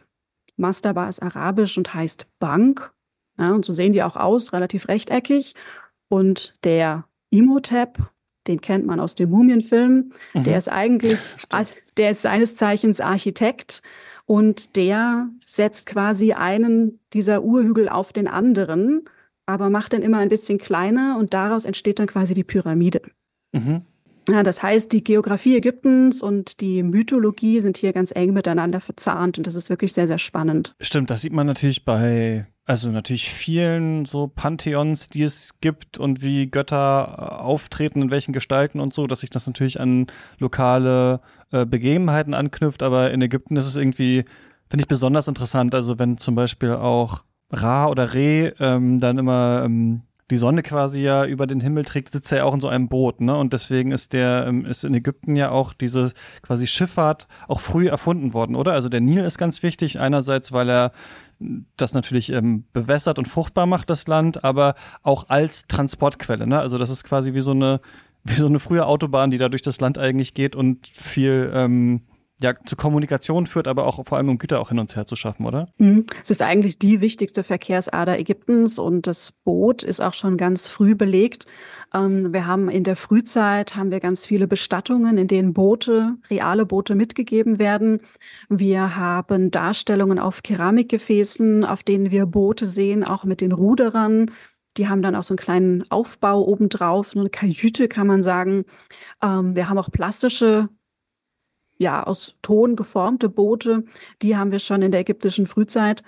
[0.57, 2.91] Mastaba ist arabisch und heißt Bank
[3.41, 5.56] ja, und so sehen die auch aus, relativ rechteckig.
[6.10, 7.97] Und der Imhotep,
[8.47, 10.43] den kennt man aus dem Mumienfilm, mhm.
[10.43, 11.19] der ist eigentlich,
[11.97, 13.82] der ist seines Zeichens Architekt
[14.25, 19.06] und der setzt quasi einen dieser Urhügel auf den anderen,
[19.45, 23.01] aber macht den immer ein bisschen kleiner und daraus entsteht dann quasi die Pyramide.
[23.54, 23.82] Mhm.
[24.32, 29.38] Ja, das heißt, die Geografie Ägyptens und die Mythologie sind hier ganz eng miteinander verzahnt
[29.38, 30.74] und das ist wirklich sehr, sehr spannend.
[30.80, 36.22] Stimmt, das sieht man natürlich bei also natürlich vielen so Pantheons, die es gibt und
[36.22, 41.22] wie Götter äh, auftreten, in welchen Gestalten und so, dass sich das natürlich an lokale
[41.52, 44.26] äh, Begebenheiten anknüpft, aber in Ägypten ist es irgendwie,
[44.70, 49.63] finde ich besonders interessant, also wenn zum Beispiel auch Ra oder Re ähm, dann immer
[49.65, 52.70] ähm, die Sonne quasi ja über den Himmel trägt, sitzt er ja auch in so
[52.70, 53.38] einem Boot, ne?
[53.38, 57.89] Und deswegen ist der, ähm, ist in Ägypten ja auch diese quasi Schifffahrt auch früh
[57.89, 58.72] erfunden worden, oder?
[58.74, 60.91] Also der Nil ist ganz wichtig, einerseits, weil er
[61.76, 66.48] das natürlich ähm, bewässert und fruchtbar macht, das Land, aber auch als Transportquelle.
[66.48, 66.60] Ne?
[66.60, 67.82] Also das ist quasi wie so eine,
[68.24, 72.02] wie so eine frühe Autobahn, die da durch das Land eigentlich geht und viel ähm,
[72.41, 75.15] ja, zu Kommunikation führt, aber auch vor allem um Güter auch hin und her zu
[75.15, 75.67] schaffen, oder?
[75.77, 76.06] Mhm.
[76.23, 80.95] Es ist eigentlich die wichtigste Verkehrsader Ägyptens und das Boot ist auch schon ganz früh
[80.95, 81.45] belegt.
[81.93, 86.65] Ähm, wir haben in der Frühzeit haben wir ganz viele Bestattungen, in denen Boote, reale
[86.65, 87.99] Boote mitgegeben werden.
[88.49, 94.32] Wir haben Darstellungen auf Keramikgefäßen, auf denen wir Boote sehen, auch mit den Ruderern.
[94.77, 98.65] Die haben dann auch so einen kleinen Aufbau obendrauf, eine Kajüte kann man sagen.
[99.21, 100.69] Ähm, wir haben auch plastische
[101.82, 103.84] ja, aus Ton geformte Boote,
[104.22, 106.04] die haben wir schon in der ägyptischen Frühzeit.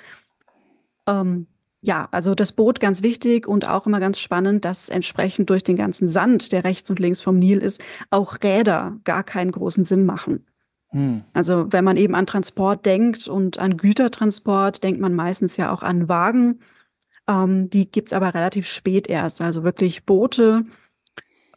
[1.08, 1.48] Ähm,
[1.82, 5.76] ja, also das Boot ganz wichtig und auch immer ganz spannend, dass entsprechend durch den
[5.76, 10.06] ganzen Sand, der rechts und links vom Nil ist, auch Räder gar keinen großen Sinn
[10.06, 10.46] machen.
[10.90, 11.24] Hm.
[11.34, 15.82] Also wenn man eben an Transport denkt und an Gütertransport, denkt man meistens ja auch
[15.82, 16.60] an Wagen.
[17.28, 19.42] Ähm, die gibt's aber relativ spät erst.
[19.42, 20.66] Also wirklich Boote,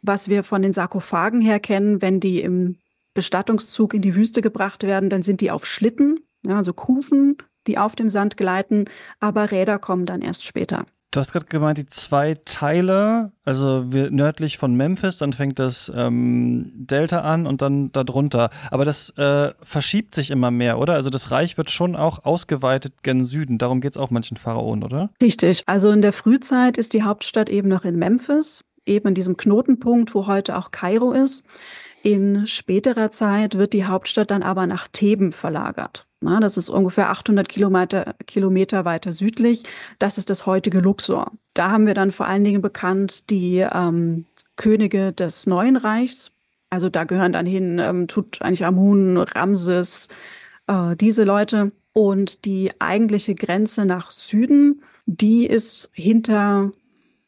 [0.01, 2.77] was wir von den Sarkophagen her kennen, wenn die im
[3.17, 7.79] Bestattungszug in die Wüste gebracht werden, dann sind die auf Schlitten, ja, also Kufen, die
[7.79, 8.85] auf dem Sand gleiten,
[9.19, 10.85] aber Räder kommen dann erst später.
[11.09, 15.91] Du hast gerade gemeint, die zwei Teile, also wir, nördlich von Memphis, dann fängt das
[15.95, 18.51] ähm, Delta an und dann darunter.
[18.69, 20.93] Aber das äh, verschiebt sich immer mehr, oder?
[20.93, 23.57] Also das Reich wird schon auch ausgeweitet gen Süden.
[23.57, 25.09] Darum geht es auch manchen Pharaonen, oder?
[25.19, 25.63] Richtig.
[25.65, 30.13] Also in der Frühzeit ist die Hauptstadt eben noch in Memphis, eben in diesem Knotenpunkt,
[30.13, 31.45] wo heute auch Kairo ist.
[32.03, 36.05] In späterer Zeit wird die Hauptstadt dann aber nach Theben verlagert.
[36.19, 39.63] Na, das ist ungefähr 800 Kilometer, Kilometer weiter südlich.
[39.99, 41.31] Das ist das heutige Luxor.
[41.53, 46.31] Da haben wir dann vor allen Dingen bekannt die ähm, Könige des Neuen Reichs.
[46.69, 50.09] Also da gehören dann hin ähm, Tutanchamun, Ramses,
[50.67, 51.71] äh, diese Leute.
[51.93, 56.71] Und die eigentliche Grenze nach Süden, die ist hinter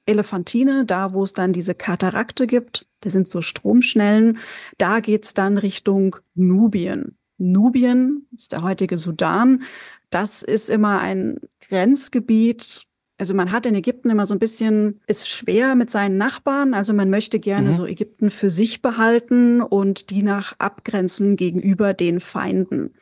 [0.09, 2.87] Elefantine, da wo es dann diese Katarakte gibt.
[3.01, 4.39] Das sind so Stromschnellen.
[4.77, 7.17] Da geht's dann Richtung Nubien.
[7.37, 9.63] Nubien ist der heutige Sudan.
[10.09, 12.83] Das ist immer ein Grenzgebiet.
[13.17, 16.73] Also man hat in Ägypten immer so ein bisschen, ist schwer mit seinen Nachbarn.
[16.73, 17.73] Also man möchte gerne mhm.
[17.73, 22.93] so Ägypten für sich behalten und die nach abgrenzen gegenüber den Feinden.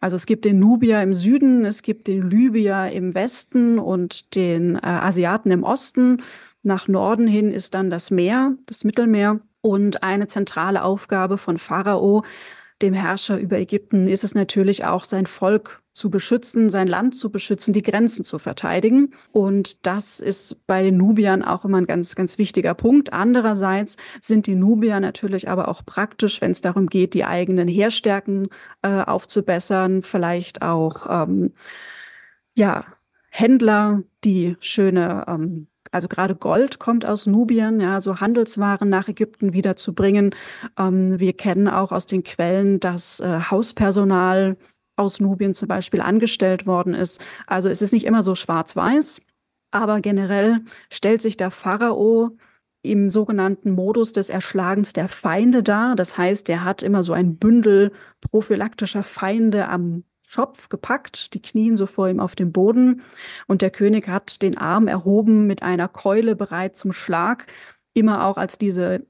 [0.00, 4.76] Also es gibt den Nubier im Süden, es gibt den Libyer im Westen und den
[4.76, 6.22] äh, Asiaten im Osten.
[6.62, 9.40] Nach Norden hin ist dann das Meer, das Mittelmeer.
[9.62, 12.24] Und eine zentrale Aufgabe von Pharao,
[12.80, 17.30] dem Herrscher über Ägypten, ist es natürlich auch, sein Volk zu beschützen, sein Land zu
[17.30, 19.12] beschützen, die Grenzen zu verteidigen.
[19.32, 23.12] Und das ist bei den Nubiern auch immer ein ganz, ganz wichtiger Punkt.
[23.12, 28.48] Andererseits sind die Nubier natürlich aber auch praktisch, wenn es darum geht, die eigenen Heerstärken
[28.82, 31.52] äh, aufzubessern, vielleicht auch ähm,
[32.54, 32.86] ja,
[33.28, 39.52] Händler, die schöne ähm, also gerade Gold kommt aus Nubien, ja, so Handelswaren nach Ägypten
[39.52, 40.34] wiederzubringen.
[40.78, 44.56] Ähm, wir kennen auch aus den Quellen, dass äh, Hauspersonal
[44.96, 47.20] aus Nubien zum Beispiel angestellt worden ist.
[47.46, 49.22] Also es ist nicht immer so schwarz-weiß,
[49.72, 50.60] aber generell
[50.92, 52.36] stellt sich der Pharao
[52.82, 55.96] im sogenannten Modus des Erschlagens der Feinde dar.
[55.96, 61.76] Das heißt, er hat immer so ein Bündel prophylaktischer Feinde am Schopf gepackt, die knien
[61.76, 63.02] so vor ihm auf dem Boden
[63.48, 67.48] und der König hat den Arm erhoben mit einer Keule bereit zum Schlag,
[67.94, 69.04] immer auch als diese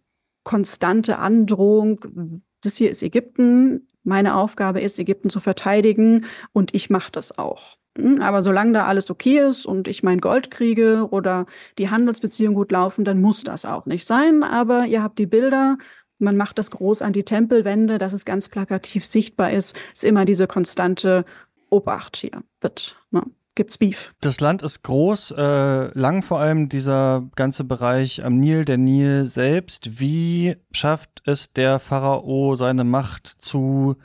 [0.44, 7.12] konstante Androhung, das hier ist Ägypten, meine Aufgabe ist, Ägypten zu verteidigen und ich mache
[7.12, 7.76] das auch.
[7.98, 11.44] Hm, aber solange da alles okay ist und ich mein Gold kriege oder
[11.76, 14.42] die Handelsbeziehungen gut laufen, dann muss das auch nicht sein.
[14.42, 15.76] Aber ihr habt die Bilder,
[16.20, 20.24] man macht das groß an die Tempelwände, dass es ganz plakativ sichtbar ist, ist immer
[20.24, 21.24] diese konstante
[21.70, 22.42] Obacht hier.
[22.61, 23.22] Wird, ne?
[23.56, 24.14] Gibt's Beef.
[24.20, 29.26] Das Land ist groß, äh, lang vor allem dieser ganze Bereich am Nil, der Nil
[29.26, 30.00] selbst.
[30.00, 33.96] Wie schafft es der Pharao, seine Macht zu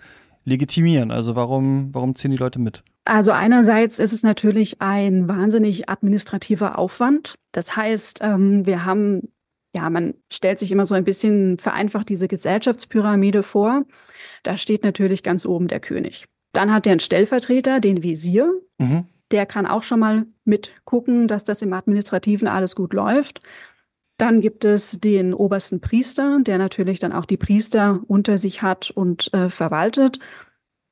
[0.46, 1.12] legitimieren?
[1.12, 2.84] Also warum, warum ziehen die Leute mit?
[3.06, 7.36] Also einerseits ist es natürlich ein wahnsinnig administrativer Aufwand.
[7.52, 9.30] Das heißt, ähm, wir haben
[9.76, 13.84] ja, man stellt sich immer so ein bisschen vereinfacht diese Gesellschaftspyramide vor.
[14.44, 16.28] Da steht natürlich ganz oben der König.
[16.54, 18.50] Dann hat er einen Stellvertreter, den Visier.
[18.78, 19.06] Mhm.
[19.32, 23.42] Der kann auch schon mal mitgucken, dass das im Administrativen alles gut läuft.
[24.18, 28.92] Dann gibt es den obersten Priester, der natürlich dann auch die Priester unter sich hat
[28.92, 30.20] und äh, verwaltet.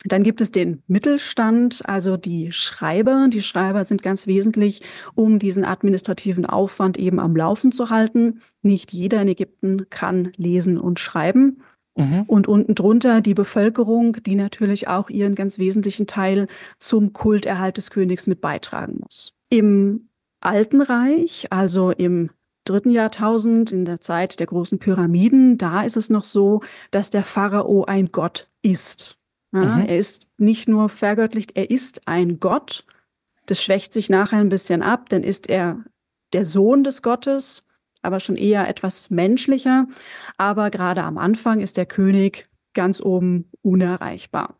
[0.06, 3.28] Dann gibt es den Mittelstand, also die Schreiber.
[3.32, 4.82] Die Schreiber sind ganz wesentlich,
[5.16, 8.42] um diesen administrativen Aufwand eben am Laufen zu halten.
[8.62, 11.62] Nicht jeder in Ägypten kann lesen und schreiben.
[11.96, 12.24] Mhm.
[12.28, 16.48] Und unten drunter die Bevölkerung, die natürlich auch ihren ganz wesentlichen Teil
[16.80, 19.34] zum Kulterhalt des Königs mit beitragen muss.
[19.50, 20.10] Im
[20.42, 22.32] Alten Reich, also im
[22.66, 26.62] dritten Jahrtausend, in der Zeit der großen Pyramiden, da ist es noch so,
[26.92, 29.18] dass der Pharao ein Gott ist.
[29.54, 29.86] Ja, mhm.
[29.86, 32.86] Er ist nicht nur vergöttlicht, er ist ein Gott.
[33.46, 35.84] Das schwächt sich nachher ein bisschen ab, dann ist er
[36.34, 37.66] der Sohn des Gottes,
[38.02, 39.88] aber schon eher etwas menschlicher.
[40.38, 44.58] Aber gerade am Anfang ist der König ganz oben unerreichbar.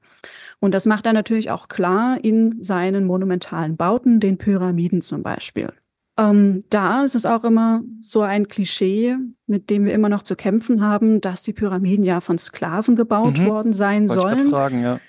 [0.60, 5.74] Und das macht er natürlich auch klar in seinen monumentalen Bauten, den Pyramiden zum Beispiel.
[6.18, 9.16] Ähm, da ist es auch immer so ein Klischee,
[9.48, 13.38] mit dem wir immer noch zu kämpfen haben, dass die Pyramiden ja von Sklaven gebaut
[13.38, 13.48] mhm.
[13.48, 14.46] worden sein Wollte sollen.
[14.46, 15.00] Ich fragen, ja.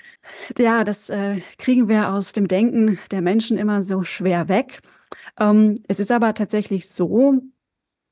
[0.59, 4.81] Ja, das äh, kriegen wir aus dem Denken der Menschen immer so schwer weg.
[5.39, 7.43] Ähm, es ist aber tatsächlich so,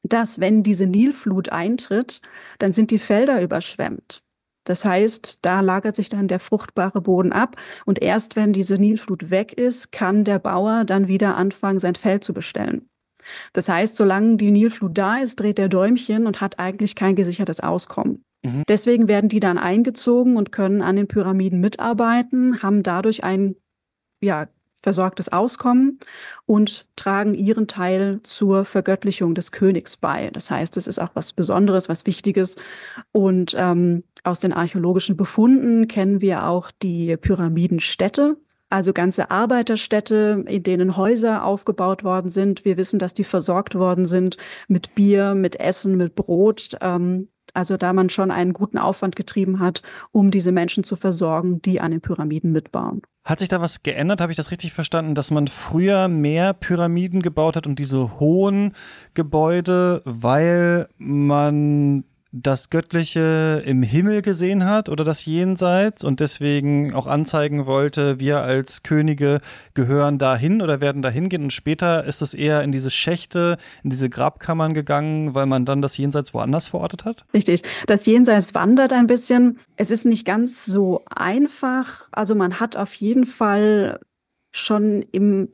[0.02, 2.20] dass wenn diese Nilflut eintritt,
[2.58, 4.22] dann sind die Felder überschwemmt.
[4.64, 9.30] Das heißt, da lagert sich dann der fruchtbare Boden ab und erst wenn diese Nilflut
[9.30, 12.88] weg ist, kann der Bauer dann wieder anfangen, sein Feld zu bestellen.
[13.52, 17.60] Das heißt, solange die Nilflut da ist, dreht der Däumchen und hat eigentlich kein gesichertes
[17.60, 18.24] Auskommen.
[18.44, 18.64] Mhm.
[18.68, 23.54] Deswegen werden die dann eingezogen und können an den Pyramiden mitarbeiten, haben dadurch ein
[24.22, 24.46] ja,
[24.82, 25.98] versorgtes Auskommen
[26.46, 30.30] und tragen ihren Teil zur Vergöttlichung des Königs bei.
[30.30, 32.56] Das heißt, es ist auch was Besonderes, was Wichtiges.
[33.12, 38.36] Und ähm, aus den archäologischen Befunden kennen wir auch die Pyramidenstädte,
[38.72, 42.64] also ganze Arbeiterstädte, in denen Häuser aufgebaut worden sind.
[42.64, 46.70] Wir wissen, dass die versorgt worden sind mit Bier, mit Essen, mit Brot.
[46.80, 51.60] Ähm, also da man schon einen guten Aufwand getrieben hat, um diese Menschen zu versorgen,
[51.60, 53.02] die an den Pyramiden mitbauen.
[53.26, 54.22] Hat sich da was geändert?
[54.22, 58.72] Habe ich das richtig verstanden, dass man früher mehr Pyramiden gebaut hat und diese hohen
[59.12, 67.06] Gebäude, weil man das Göttliche im Himmel gesehen hat oder das Jenseits und deswegen auch
[67.06, 69.40] anzeigen wollte, wir als Könige
[69.74, 71.42] gehören dahin oder werden dahin gehen.
[71.42, 75.82] Und später ist es eher in diese Schächte, in diese Grabkammern gegangen, weil man dann
[75.82, 77.26] das Jenseits woanders verortet hat?
[77.34, 77.62] Richtig.
[77.86, 79.58] Das Jenseits wandert ein bisschen.
[79.76, 82.08] Es ist nicht ganz so einfach.
[82.12, 84.00] Also man hat auf jeden Fall
[84.52, 85.48] schon im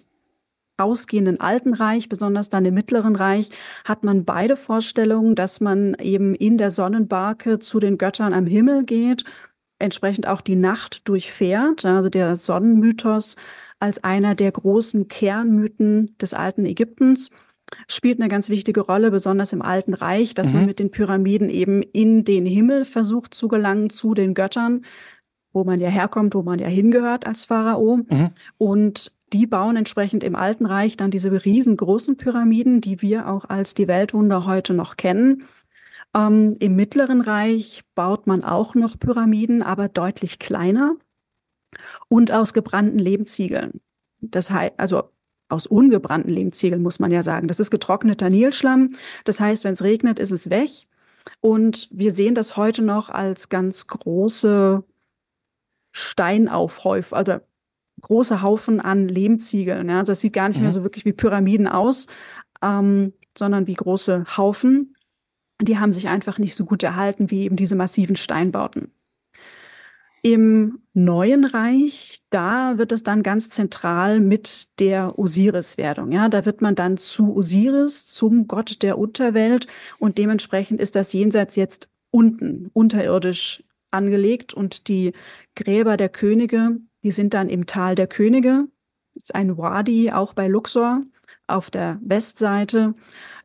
[0.79, 3.51] ausgehenden Alten Reich, besonders dann im Mittleren Reich,
[3.85, 8.85] hat man beide Vorstellungen, dass man eben in der Sonnenbarke zu den Göttern am Himmel
[8.85, 9.25] geht,
[9.79, 11.85] entsprechend auch die Nacht durchfährt.
[11.85, 13.37] Also der Sonnenmythos
[13.81, 17.31] als einer der großen Kernmythen des alten Ägyptens
[17.87, 20.55] spielt eine ganz wichtige Rolle, besonders im Alten Reich, dass mhm.
[20.55, 24.85] man mit den Pyramiden eben in den Himmel versucht zu gelangen, zu den Göttern.
[25.53, 27.99] wo man ja herkommt, wo man ja hingehört als Pharao.
[28.09, 28.31] Mhm.
[28.59, 33.75] Und die bauen entsprechend im Alten Reich dann diese riesengroßen Pyramiden, die wir auch als
[33.75, 35.45] die Weltwunder heute noch kennen.
[36.15, 40.97] Ähm, Im Mittleren Reich baut man auch noch Pyramiden, aber deutlich kleiner
[42.09, 43.81] und aus gebrannten Lehmziegeln.
[44.21, 45.11] Das heißt, also
[45.49, 47.49] aus ungebrannten Lehmziegeln muss man ja sagen.
[47.49, 48.95] Das ist getrockneter Nilschlamm.
[49.25, 50.71] Das heißt, wenn es regnet, ist es weg.
[51.41, 54.83] Und wir sehen das heute noch als ganz große
[55.93, 57.41] Steinaufhäuf, also
[58.01, 59.89] große Haufen an Lehmziegeln.
[59.89, 60.03] Ja.
[60.03, 60.65] Das sieht gar nicht mhm.
[60.65, 62.07] mehr so wirklich wie Pyramiden aus,
[62.63, 64.95] ähm, sondern wie große Haufen.
[65.61, 68.93] Die haben sich einfach nicht so gut erhalten wie eben diese massiven Steinbauten.
[70.23, 76.11] Im Neuen Reich, da wird es dann ganz zentral mit der Osiris-Werdung.
[76.11, 81.13] Ja, da wird man dann zu Osiris, zum Gott der Unterwelt und dementsprechend ist das
[81.13, 85.13] Jenseits jetzt unten, unterirdisch angelegt und die
[85.55, 88.67] Gräber der Könige, die sind dann im Tal der Könige.
[89.15, 91.03] Ist ein Wadi, auch bei Luxor
[91.47, 92.95] auf der Westseite.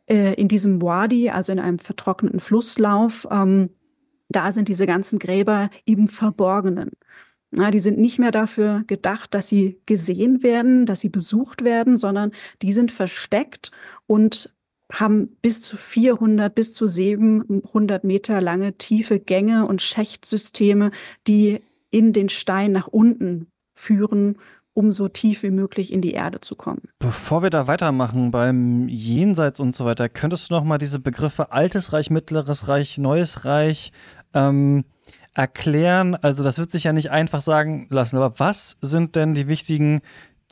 [0.08, 3.70] Äh, in diesem Wadi, also in einem vertrockneten Flusslauf, ähm,
[4.30, 6.92] da sind diese ganzen Gräber im Verborgenen.
[7.52, 11.98] Na, die sind nicht mehr dafür gedacht, dass sie gesehen werden, dass sie besucht werden,
[11.98, 12.32] sondern
[12.64, 13.72] die sind versteckt
[14.08, 14.52] und
[14.92, 20.92] haben bis zu 400, bis zu 700 Meter lange tiefe Gänge und Schächtsysteme,
[21.28, 21.60] die
[21.94, 24.38] in den Stein nach unten führen,
[24.74, 26.82] um so tief wie möglich in die Erde zu kommen.
[27.00, 31.52] Bevor wir da weitermachen beim Jenseits und so weiter, könntest du noch mal diese Begriffe
[31.52, 33.92] Altes Reich, Mittleres Reich, Neues Reich
[34.34, 34.84] ähm,
[35.36, 36.16] erklären?
[36.16, 40.02] Also das wird sich ja nicht einfach sagen lassen, aber was sind denn die wichtigen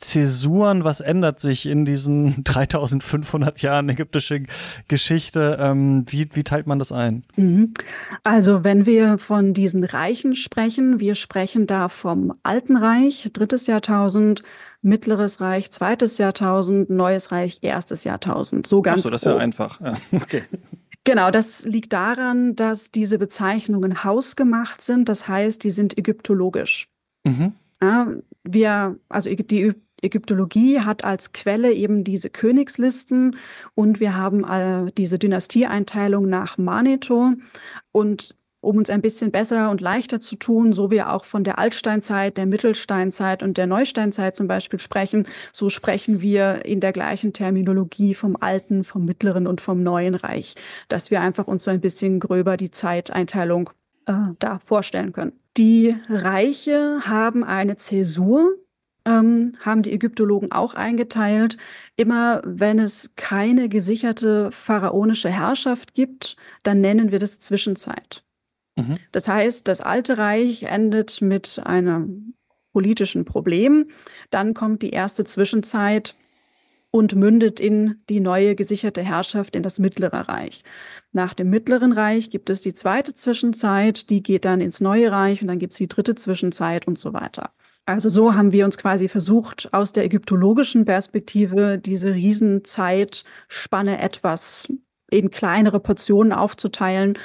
[0.02, 4.42] Zäsuren, was ändert sich in diesen 3500 Jahren ägyptische
[4.88, 5.56] Geschichte?
[5.60, 7.22] Ähm, wie, wie teilt man das ein?
[7.36, 7.74] Mhm.
[8.24, 14.42] Also wenn wir von diesen Reichen sprechen, wir sprechen da vom Alten Reich, drittes Jahrtausend,
[14.82, 18.66] Mittleres Reich, zweites Jahrtausend, Neues Reich, erstes Jahrtausend.
[18.66, 18.98] So ganz.
[18.98, 19.80] Ach so, das ist ja einfach.
[19.80, 20.42] Ja, okay.
[21.04, 25.08] Genau, das liegt daran, dass diese Bezeichnungen hausgemacht sind.
[25.08, 26.88] Das heißt, die sind ägyptologisch.
[27.24, 27.52] Mhm.
[27.80, 28.08] Ja,
[28.44, 33.36] wir, also die Ägyptologie hat als Quelle eben diese Königslisten
[33.74, 37.32] und wir haben äh, diese Dynastieeinteilung nach Manetho.
[37.92, 41.58] Und um uns ein bisschen besser und leichter zu tun, so wir auch von der
[41.58, 47.32] Altsteinzeit, der Mittelsteinzeit und der Neusteinzeit zum Beispiel sprechen, so sprechen wir in der gleichen
[47.32, 50.54] Terminologie vom Alten, vom Mittleren und vom Neuen Reich,
[50.88, 53.70] dass wir einfach uns so ein bisschen gröber die Zeiteinteilung
[54.06, 55.32] äh, da vorstellen können.
[55.56, 58.54] Die Reiche haben eine Zäsur,
[59.04, 61.56] ähm, haben die Ägyptologen auch eingeteilt.
[61.96, 68.24] Immer wenn es keine gesicherte pharaonische Herrschaft gibt, dann nennen wir das Zwischenzeit.
[68.76, 68.98] Mhm.
[69.12, 72.34] Das heißt, das Alte Reich endet mit einem
[72.72, 73.90] politischen Problem.
[74.30, 76.16] Dann kommt die erste Zwischenzeit
[76.90, 80.62] und mündet in die neue gesicherte Herrschaft in das Mittlere Reich.
[81.12, 85.40] Nach dem Mittleren Reich gibt es die zweite Zwischenzeit, die geht dann ins Neue Reich
[85.40, 87.52] und dann gibt es die dritte Zwischenzeit und so weiter.
[87.84, 94.72] Also so haben wir uns quasi versucht, aus der ägyptologischen Perspektive diese Riesenzeitspanne etwas
[95.10, 97.18] in kleinere Portionen aufzuteilen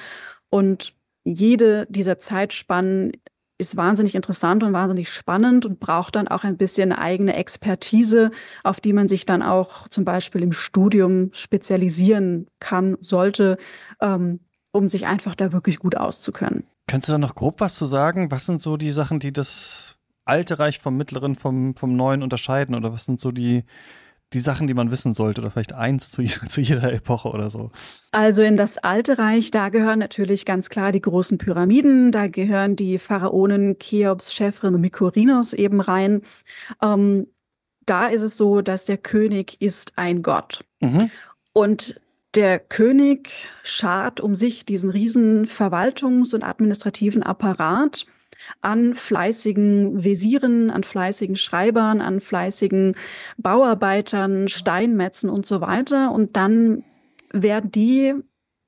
[0.49, 0.93] und
[1.23, 3.11] jede dieser Zeitspannen
[3.59, 8.31] ist wahnsinnig interessant und wahnsinnig spannend und braucht dann auch ein bisschen eigene Expertise,
[8.63, 13.57] auf die man sich dann auch zum Beispiel im Studium spezialisieren kann, sollte,
[13.99, 14.41] ähm,
[14.71, 16.65] um sich einfach da wirklich gut auszukennen.
[16.87, 18.31] Könntest du da noch grob was zu sagen?
[18.31, 19.96] Was sind so die Sachen, die das
[20.27, 22.75] alte Reich vom mittleren, vom, vom neuen unterscheiden?
[22.75, 23.63] Oder was sind so die,
[24.33, 27.71] die Sachen, die man wissen sollte oder vielleicht eins zu, zu jeder Epoche oder so?
[28.11, 32.75] Also in das Alte Reich, da gehören natürlich ganz klar die großen Pyramiden, da gehören
[32.75, 36.21] die Pharaonen Cheops, Chephren und Mykorinos eben rein.
[36.81, 37.27] Ähm,
[37.85, 40.65] da ist es so, dass der König ist ein Gott.
[40.81, 41.09] Mhm.
[41.53, 42.01] Und
[42.35, 43.31] der König
[43.63, 48.05] schart um sich diesen riesen Verwaltungs- und administrativen Apparat
[48.61, 52.95] an fleißigen Visieren, an fleißigen Schreibern, an fleißigen
[53.37, 56.11] Bauarbeitern, Steinmetzen und so weiter.
[56.11, 56.83] Und dann
[57.31, 58.13] werden die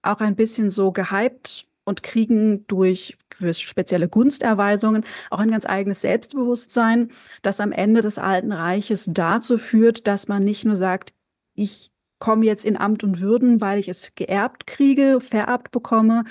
[0.02, 3.18] auch ein bisschen so gehypt und kriegen durch
[3.52, 10.08] spezielle Gunsterweisungen auch ein ganz eigenes Selbstbewusstsein, das am Ende des Alten Reiches dazu führt,
[10.08, 11.14] dass man nicht nur sagt,
[11.56, 16.26] ich komme jetzt in Amt und Würden, weil ich es geerbt kriege, vererbt bekomme,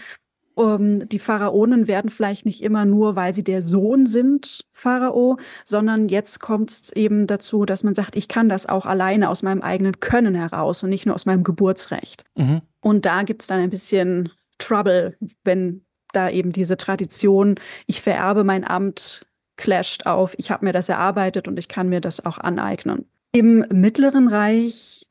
[0.58, 6.08] um, die Pharaonen werden vielleicht nicht immer nur, weil sie der Sohn sind, Pharao, sondern
[6.08, 9.62] jetzt kommt es eben dazu, dass man sagt, ich kann das auch alleine aus meinem
[9.62, 12.24] eigenen Können heraus und nicht nur aus meinem Geburtsrecht.
[12.36, 12.62] Mhm.
[12.80, 17.54] Und da gibt es dann ein bisschen Trouble, wenn da eben diese Tradition,
[17.86, 22.00] ich vererbe mein Amt clasht auf, ich habe mir das erarbeitet und ich kann mir
[22.00, 23.04] das auch aneignen.
[23.32, 25.07] Im Mittleren Reich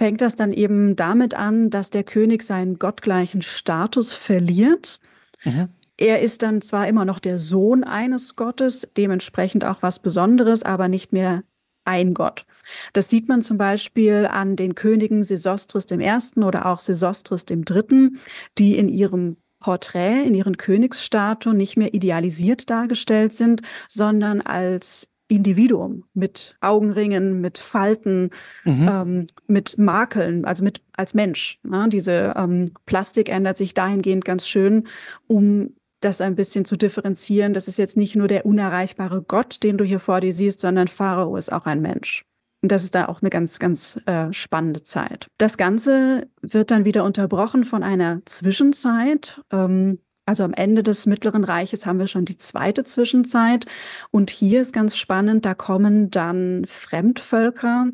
[0.00, 4.98] fängt das dann eben damit an, dass der König seinen gottgleichen Status verliert.
[5.44, 5.68] Mhm.
[5.98, 10.88] Er ist dann zwar immer noch der Sohn eines Gottes, dementsprechend auch was Besonderes, aber
[10.88, 11.42] nicht mehr
[11.84, 12.46] ein Gott.
[12.94, 16.40] Das sieht man zum Beispiel an den Königen Sesostris I.
[16.40, 18.12] oder auch Sesostris III.,
[18.56, 26.04] die in ihrem Porträt, in ihren Königsstatuen nicht mehr idealisiert dargestellt sind, sondern als Individuum
[26.12, 28.30] mit Augenringen, mit Falten,
[28.64, 28.88] mhm.
[28.90, 31.58] ähm, mit Makeln, also mit als Mensch.
[31.62, 31.88] Ne?
[31.88, 34.88] Diese ähm, Plastik ändert sich dahingehend ganz schön,
[35.28, 37.54] um das ein bisschen zu differenzieren.
[37.54, 40.88] Das ist jetzt nicht nur der unerreichbare Gott, den du hier vor dir siehst, sondern
[40.88, 42.24] Pharao ist auch ein Mensch.
[42.62, 45.28] Und das ist da auch eine ganz, ganz äh, spannende Zeit.
[45.38, 49.40] Das Ganze wird dann wieder unterbrochen von einer Zwischenzeit.
[49.50, 53.66] Ähm, also am Ende des Mittleren Reiches haben wir schon die zweite Zwischenzeit.
[54.10, 57.90] Und hier ist ganz spannend, da kommen dann Fremdvölker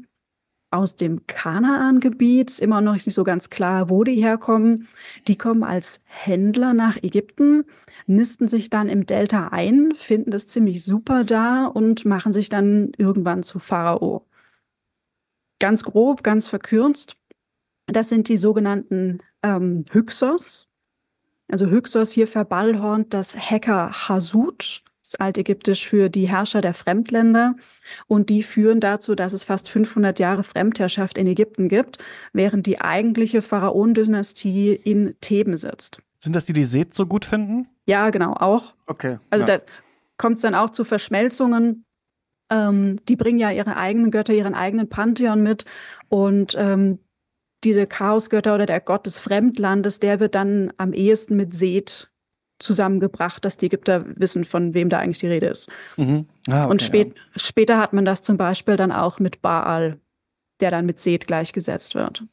[0.70, 4.88] aus dem Kanaan-Gebiet, immer noch nicht so ganz klar, wo die herkommen.
[5.28, 7.64] Die kommen als Händler nach Ägypten,
[8.06, 12.92] nisten sich dann im Delta ein, finden das ziemlich super da und machen sich dann
[12.98, 14.26] irgendwann zu Pharao
[15.58, 17.16] ganz grob, ganz verkürzt.
[17.86, 20.68] Das sind die sogenannten ähm, Hyksos.
[21.48, 27.54] Also Hyksos hier verballhornt das Hacker Hasud, das altägyptisch für die Herrscher der Fremdländer.
[28.08, 31.98] Und die führen dazu, dass es fast 500 Jahre Fremdherrschaft in Ägypten gibt,
[32.32, 36.02] während die eigentliche Pharaonendynastie in Theben sitzt.
[36.18, 37.68] Sind das die, die Seth so gut finden?
[37.86, 38.74] Ja, genau, auch.
[38.88, 39.18] Okay.
[39.30, 39.58] Also ja.
[39.58, 39.64] da
[40.16, 41.84] kommt es dann auch zu Verschmelzungen.
[42.50, 45.64] Ähm, die bringen ja ihre eigenen Götter, ihren eigenen Pantheon mit.
[46.08, 46.98] Und ähm,
[47.64, 52.10] diese Chaosgötter oder der Gott des Fremdlandes, der wird dann am ehesten mit Seth
[52.58, 55.70] zusammengebracht, dass die Ägypter wissen, von wem da eigentlich die Rede ist.
[55.96, 56.26] Mhm.
[56.48, 57.22] Ah, okay, und spät, ja.
[57.36, 59.98] später hat man das zum Beispiel dann auch mit Baal,
[60.60, 62.24] der dann mit Seth gleichgesetzt wird.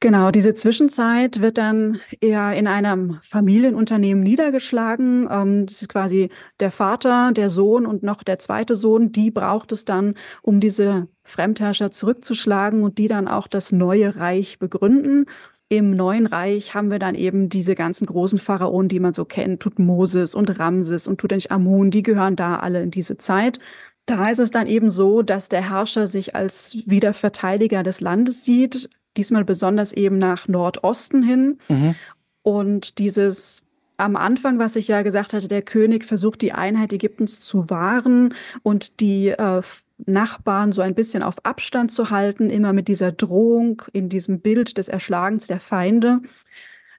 [0.00, 5.26] Genau, diese Zwischenzeit wird dann eher in einem Familienunternehmen niedergeschlagen.
[5.30, 6.28] Ähm, das ist quasi
[6.60, 9.10] der Vater, der Sohn und noch der zweite Sohn.
[9.10, 14.58] Die braucht es dann, um diese Fremdherrscher zurückzuschlagen und die dann auch das neue Reich
[14.58, 15.24] begründen.
[15.70, 19.60] Im neuen Reich haben wir dann eben diese ganzen großen Pharaonen, die man so kennt,
[19.60, 23.60] Tutmosis und Ramses und Tutanchamun, die gehören da alle in diese Zeit.
[24.04, 28.88] Da ist es dann eben so, dass der Herrscher sich als Wiederverteidiger des Landes sieht,
[29.16, 31.58] diesmal besonders eben nach Nordosten hin.
[31.68, 31.94] Mhm.
[32.42, 37.40] Und dieses am Anfang, was ich ja gesagt hatte, der König versucht die Einheit Ägyptens
[37.40, 39.62] zu wahren und die äh,
[40.04, 44.76] Nachbarn so ein bisschen auf Abstand zu halten, immer mit dieser Drohung in diesem Bild
[44.76, 46.20] des Erschlagens der Feinde.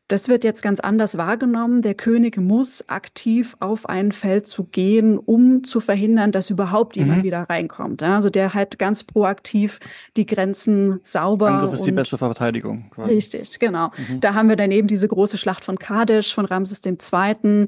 [0.07, 1.81] Das wird jetzt ganz anders wahrgenommen.
[1.81, 7.19] Der König muss aktiv auf ein Feld zu gehen, um zu verhindern, dass überhaupt jemand
[7.19, 7.23] mhm.
[7.23, 8.01] wieder reinkommt.
[8.03, 9.79] Also der hat ganz proaktiv
[10.15, 11.51] die Grenzen sauber.
[11.51, 12.89] Angriff ist die beste Verteidigung.
[12.91, 13.13] Quasi.
[13.15, 13.91] Richtig, genau.
[14.09, 14.21] Mhm.
[14.21, 17.67] Da haben wir dann eben diese große Schlacht von Kadesh, von Ramses II.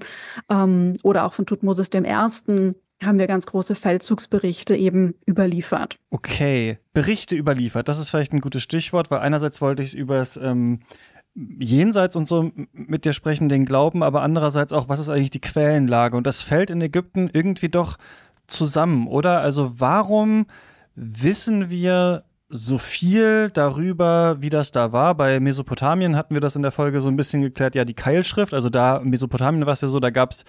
[0.49, 2.05] Ähm, oder auch von Tutmosis I
[3.01, 5.97] haben wir ganz große Feldzugsberichte eben überliefert.
[6.09, 10.37] Okay, Berichte überliefert, das ist vielleicht ein gutes Stichwort, weil einerseits wollte ich über das
[10.37, 10.81] ähm,
[11.35, 15.41] Jenseits und so mit dir sprechen, den Glauben, aber andererseits auch, was ist eigentlich die
[15.41, 16.17] Quellenlage?
[16.17, 17.97] Und das fällt in Ägypten irgendwie doch
[18.47, 19.41] zusammen, oder?
[19.41, 20.47] Also warum
[20.95, 25.13] wissen wir so viel darüber, wie das da war.
[25.13, 28.55] Bei Mesopotamien hatten wir das in der Folge so ein bisschen geklärt, ja, die Keilschrift,
[28.55, 30.45] also da, Mesopotamien war es ja so, da gab's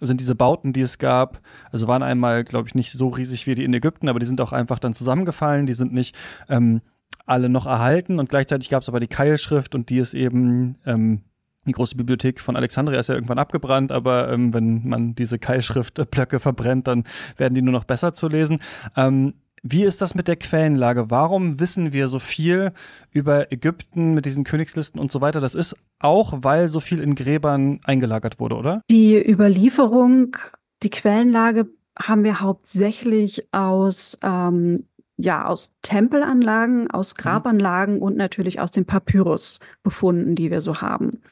[0.00, 3.54] sind diese Bauten, die es gab, also waren einmal, glaube ich, nicht so riesig wie
[3.54, 6.16] die in Ägypten, aber die sind auch einfach dann zusammengefallen, die sind nicht
[6.48, 6.80] ähm,
[7.26, 11.22] alle noch erhalten und gleichzeitig gab es aber die Keilschrift und die ist eben ähm,
[11.66, 16.40] die große Bibliothek von Alexandria ist ja irgendwann abgebrannt, aber ähm, wenn man diese Keilschriftblöcke
[16.40, 17.04] verbrennt, dann
[17.36, 18.60] werden die nur noch besser zu lesen.
[18.96, 21.10] Ähm, wie ist das mit der Quellenlage?
[21.10, 22.72] Warum wissen wir so viel
[23.12, 25.40] über Ägypten mit diesen Königslisten und so weiter?
[25.40, 28.82] Das ist auch, weil so viel in Gräbern eingelagert wurde, oder?
[28.90, 30.36] Die Überlieferung,
[30.82, 31.66] die Quellenlage
[31.98, 34.84] haben wir hauptsächlich aus ähm,
[35.16, 37.18] ja, aus Tempelanlagen, aus mhm.
[37.18, 38.02] Grabanlagen mhm.
[38.02, 41.22] und natürlich aus den Papyrusbefunden, die wir so haben.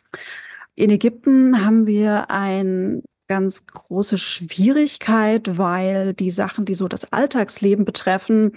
[0.75, 7.85] In Ägypten haben wir ein ganz große Schwierigkeit, weil die Sachen, die so das Alltagsleben
[7.85, 8.53] betreffen,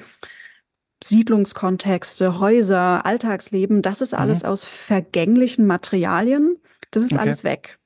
[1.03, 4.49] Siedlungskontexte, Häuser, Alltagsleben, das ist alles mhm.
[4.49, 6.57] aus vergänglichen Materialien.
[6.91, 7.21] Das ist okay.
[7.21, 7.79] alles weg.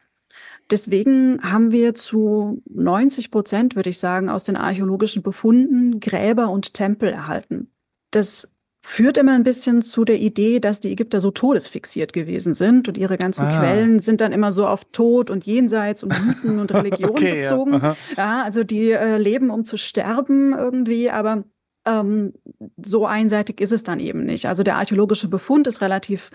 [0.71, 6.73] Deswegen haben wir zu 90 Prozent, würde ich sagen, aus den archäologischen Befunden Gräber und
[6.73, 7.71] Tempel erhalten.
[8.11, 8.49] Das
[8.81, 12.97] führt immer ein bisschen zu der Idee, dass die Ägypter so todesfixiert gewesen sind und
[12.97, 13.59] ihre ganzen ah.
[13.59, 17.73] Quellen sind dann immer so auf Tod und Jenseits und Mythen und Religion okay, bezogen.
[17.73, 17.95] Ja.
[18.17, 18.43] ja.
[18.43, 21.43] also die äh, leben, um zu sterben irgendwie, aber
[21.85, 22.33] ähm,
[22.81, 24.47] so einseitig ist es dann eben nicht.
[24.47, 26.31] Also der archäologische Befund ist relativ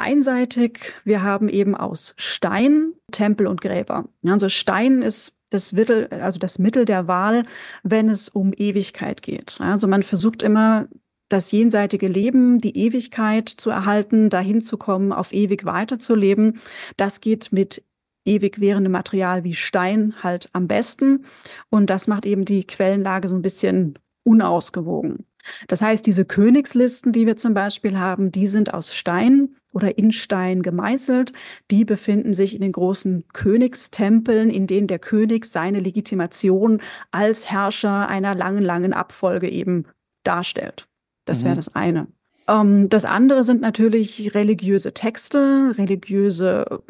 [0.00, 0.92] einseitig.
[1.04, 4.08] Wir haben eben aus Stein Tempel und Gräber.
[4.26, 7.44] Also Stein ist das Mittel, also das Mittel der Wahl,
[7.82, 9.58] wenn es um Ewigkeit geht.
[9.60, 10.88] Also man versucht immer
[11.28, 16.60] das jenseitige Leben, die Ewigkeit zu erhalten, dahin zu kommen, auf ewig weiterzuleben.
[16.96, 17.84] Das geht mit
[18.24, 21.24] ewig währendem Material wie Stein halt am besten.
[21.70, 25.24] Und das macht eben die Quellenlage so ein bisschen unausgewogen.
[25.68, 30.12] Das heißt, diese Königslisten, die wir zum Beispiel haben, die sind aus Stein oder in
[30.12, 31.32] Stein gemeißelt.
[31.70, 38.08] Die befinden sich in den großen Königstempeln, in denen der König seine Legitimation als Herrscher
[38.08, 39.84] einer langen, langen Abfolge eben
[40.24, 40.88] darstellt.
[41.24, 41.46] Das mhm.
[41.46, 42.08] wäre das eine.
[42.48, 46.82] Ähm, das andere sind natürlich religiöse Texte, religiöse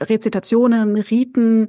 [0.00, 1.68] Rezitationen, Riten,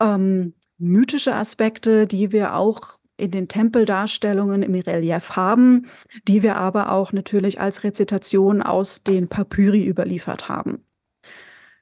[0.00, 5.86] ähm, mythische Aspekte, die wir auch in den Tempeldarstellungen im Relief haben,
[6.28, 10.84] die wir aber auch natürlich als Rezitation aus den Papyri überliefert haben.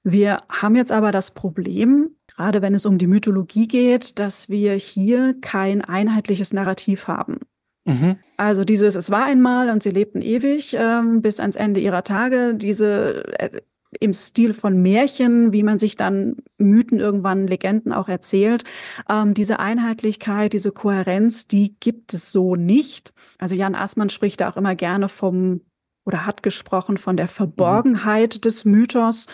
[0.05, 4.75] Wir haben jetzt aber das Problem, gerade wenn es um die Mythologie geht, dass wir
[4.75, 7.41] hier kein einheitliches Narrativ haben.
[7.87, 8.17] Mhm.
[8.37, 12.55] Also dieses, es war einmal und sie lebten ewig ähm, bis ans Ende ihrer Tage,
[12.55, 13.61] diese äh,
[14.01, 18.65] im Stil von Märchen, wie man sich dann Mythen irgendwann, Legenden auch erzählt.
[19.09, 23.13] Ähm, diese Einheitlichkeit, diese Kohärenz, die gibt es so nicht.
[23.39, 25.61] Also Jan Assmann spricht da auch immer gerne vom
[26.07, 28.41] oder hat gesprochen von der Verborgenheit mhm.
[28.43, 29.27] des Mythos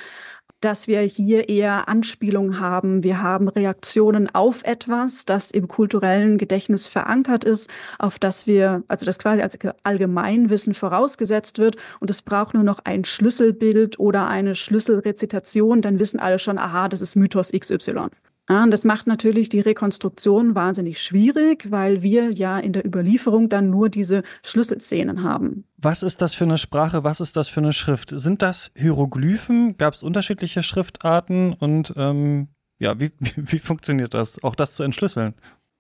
[0.61, 3.03] dass wir hier eher Anspielungen haben.
[3.03, 9.07] Wir haben Reaktionen auf etwas, das im kulturellen Gedächtnis verankert ist, auf das wir, also
[9.07, 11.77] das quasi als Allgemeinwissen vorausgesetzt wird.
[12.01, 16.89] Und es braucht nur noch ein Schlüsselbild oder eine Schlüsselrezitation, dann wissen alle schon, aha,
[16.89, 18.09] das ist Mythos XY.
[18.51, 23.49] Ja, und das macht natürlich die Rekonstruktion wahnsinnig schwierig, weil wir ja in der Überlieferung
[23.49, 25.63] dann nur diese Schlüsselszenen haben.
[25.77, 27.05] Was ist das für eine Sprache?
[27.05, 28.11] Was ist das für eine Schrift?
[28.13, 29.77] Sind das Hieroglyphen?
[29.77, 31.53] Gab es unterschiedliche Schriftarten?
[31.53, 32.49] Und ähm,
[32.81, 35.35] ja, wie, wie, funktioniert das, auch das zu entschlüsseln?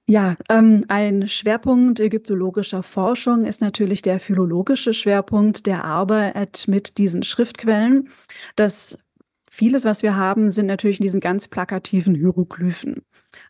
[0.09, 7.25] Ja, ähm, ein Schwerpunkt ägyptologischer Forschung ist natürlich der philologische Schwerpunkt der Arbeit mit diesen
[7.25, 8.11] Schriftquellen.
[8.55, 8.97] Das
[9.51, 13.03] vieles, was wir haben, sind natürlich in diesen ganz plakativen Hieroglyphen.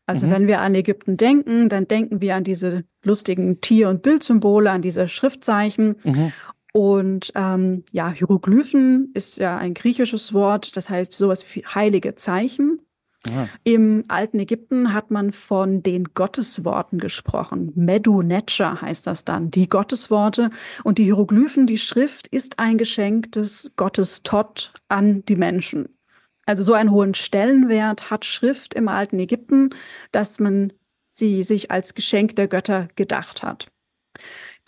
[0.07, 0.31] Also mhm.
[0.33, 4.83] wenn wir an Ägypten denken, dann denken wir an diese lustigen Tier- und Bildsymbole, an
[4.83, 5.97] diese Schriftzeichen.
[6.03, 6.33] Mhm.
[6.73, 12.81] Und ähm, ja, Hieroglyphen ist ja ein griechisches Wort, das heißt sowas wie heilige Zeichen.
[13.29, 13.49] Ja.
[13.65, 17.73] Im alten Ägypten hat man von den Gottesworten gesprochen.
[17.75, 20.51] Medu Necha heißt das dann, die Gottesworte.
[20.85, 25.89] Und die Hieroglyphen, die Schrift, ist ein Geschenk des Gottes Tot an die Menschen.
[26.47, 29.71] Also so einen hohen Stellenwert hat Schrift im alten Ägypten,
[30.13, 30.73] dass man
[31.13, 33.71] sie sich als Geschenk der Götter gedacht hat.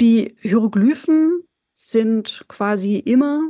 [0.01, 1.43] Die Hieroglyphen
[1.75, 3.41] sind quasi immer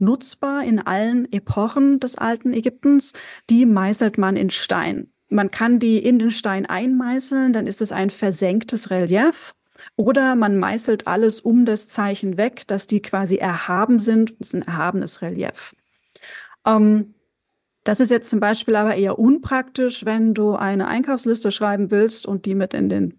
[0.00, 3.12] nutzbar in allen Epochen des alten Ägyptens.
[3.48, 5.12] Die meißelt man in Stein.
[5.28, 9.54] Man kann die in den Stein einmeißeln, dann ist es ein versenktes Relief.
[9.96, 14.34] Oder man meißelt alles um das Zeichen weg, dass die quasi erhaben sind.
[14.38, 15.74] Das ist ein erhabenes Relief.
[16.66, 17.14] Ähm,
[17.84, 22.44] das ist jetzt zum Beispiel aber eher unpraktisch, wenn du eine Einkaufsliste schreiben willst und
[22.44, 23.18] die mit in den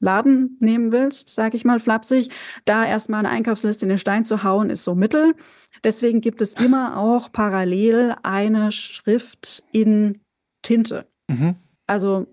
[0.00, 2.30] Laden nehmen willst, sage ich mal flapsig.
[2.64, 5.34] Da erstmal eine Einkaufsliste in den Stein zu hauen, ist so mittel.
[5.84, 10.20] Deswegen gibt es immer auch parallel eine Schrift in
[10.62, 11.06] Tinte.
[11.28, 11.56] Mhm.
[11.86, 12.26] Also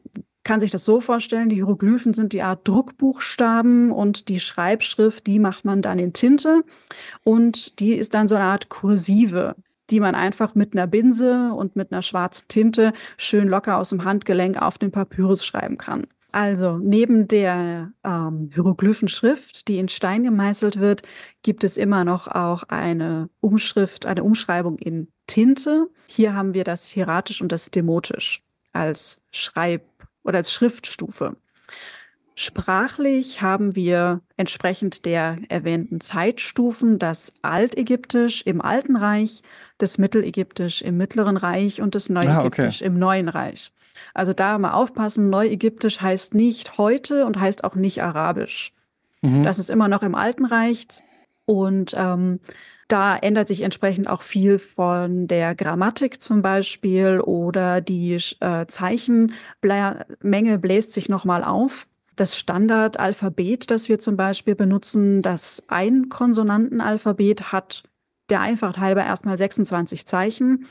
[0.44, 5.40] kann sich das so vorstellen, die Hieroglyphen sind die Art Druckbuchstaben und die Schreibschrift, die
[5.40, 6.64] macht man dann in Tinte
[7.24, 9.56] und die ist dann so eine Art Kursive,
[9.90, 14.04] die man einfach mit einer Binse und mit einer schwarzen Tinte schön locker aus dem
[14.04, 16.08] Handgelenk auf den Papyrus schreiben kann.
[16.36, 21.04] Also neben der ähm, Hieroglyphenschrift, die in Stein gemeißelt wird,
[21.44, 25.88] gibt es immer noch auch eine Umschrift, eine Umschreibung in Tinte.
[26.08, 29.88] Hier haben wir das Hieratisch und das Demotisch als Schreib-
[30.26, 31.38] oder als Schriftstufe.
[32.36, 39.42] Sprachlich haben wir entsprechend der erwähnten Zeitstufen das Altägyptisch im Alten Reich,
[39.78, 42.86] das Mittelägyptisch im Mittleren Reich und das Neuägyptisch ah, okay.
[42.88, 43.72] im Neuen Reich.
[44.14, 48.74] Also da mal aufpassen, Neuägyptisch heißt nicht heute und heißt auch nicht Arabisch.
[49.22, 49.44] Mhm.
[49.44, 50.88] Das ist immer noch im Alten Reich.
[51.46, 52.40] Und ähm,
[52.88, 60.58] da ändert sich entsprechend auch viel von der Grammatik zum Beispiel oder die äh, Zeichenmenge
[60.60, 61.88] bläst sich nochmal auf.
[62.16, 67.84] Das Standardalphabet, das wir zum Beispiel benutzen, das Einkonsonantenalphabet hat
[68.30, 70.66] der Einfachheit halber erstmal 26 Zeichen,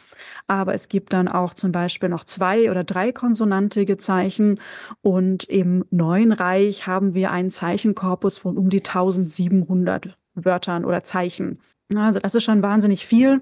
[0.47, 4.61] aber es gibt dann auch zum Beispiel noch zwei oder drei konsonantige Zeichen
[5.03, 11.61] und im Neuen Reich haben wir einen Zeichenkorpus von um die 1700 Wörtern oder Zeichen.
[11.95, 13.41] Also das ist schon wahnsinnig viel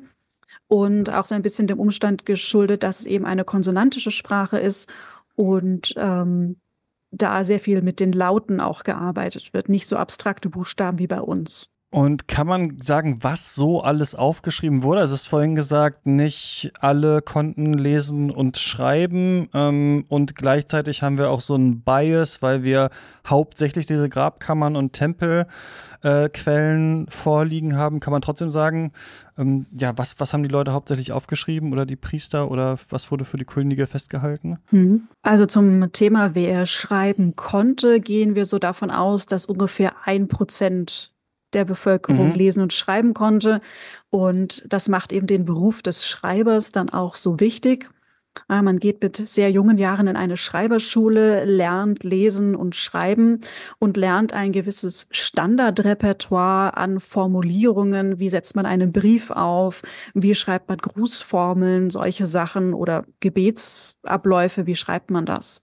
[0.68, 4.92] und auch so ein bisschen dem Umstand geschuldet, dass es eben eine konsonantische Sprache ist
[5.34, 6.56] und ähm,
[7.10, 11.20] da sehr viel mit den Lauten auch gearbeitet wird, nicht so abstrakte Buchstaben wie bei
[11.20, 11.68] uns.
[11.92, 15.02] Und kann man sagen, was so alles aufgeschrieben wurde?
[15.02, 19.50] Also es ist vorhin gesagt, nicht alle konnten lesen und schreiben.
[19.52, 22.88] Ähm, und gleichzeitig haben wir auch so einen Bias, weil wir
[23.28, 28.00] hauptsächlich diese Grabkammern und Tempelquellen äh, vorliegen haben.
[28.00, 28.92] Kann man trotzdem sagen,
[29.36, 33.26] ähm, ja, was, was haben die Leute hauptsächlich aufgeschrieben oder die Priester oder was wurde
[33.26, 34.56] für die Könige festgehalten?
[34.70, 35.08] Mhm.
[35.20, 41.11] Also zum Thema, wer schreiben konnte, gehen wir so davon aus, dass ungefähr ein Prozent
[41.52, 42.34] der Bevölkerung mhm.
[42.34, 43.60] lesen und schreiben konnte.
[44.10, 47.90] Und das macht eben den Beruf des Schreibers dann auch so wichtig.
[48.48, 53.40] Man geht mit sehr jungen Jahren in eine Schreiberschule, lernt lesen und schreiben
[53.78, 58.18] und lernt ein gewisses Standardrepertoire an Formulierungen.
[58.18, 59.82] Wie setzt man einen Brief auf?
[60.14, 64.66] Wie schreibt man Grußformeln, solche Sachen oder Gebetsabläufe?
[64.66, 65.62] Wie schreibt man das?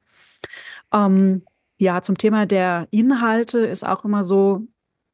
[0.94, 1.44] Ähm,
[1.78, 4.68] ja, zum Thema der Inhalte ist auch immer so,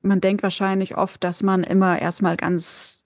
[0.05, 3.03] man denkt wahrscheinlich oft, dass man immer erstmal ganz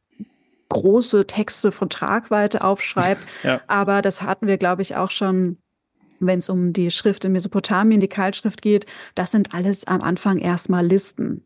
[0.69, 3.21] große Texte von Tragweite aufschreibt.
[3.43, 3.61] ja.
[3.67, 5.57] Aber das hatten wir, glaube ich, auch schon,
[6.19, 8.85] wenn es um die Schrift in Mesopotamien, die Kaltschrift geht.
[9.15, 11.45] Das sind alles am Anfang erstmal Listen.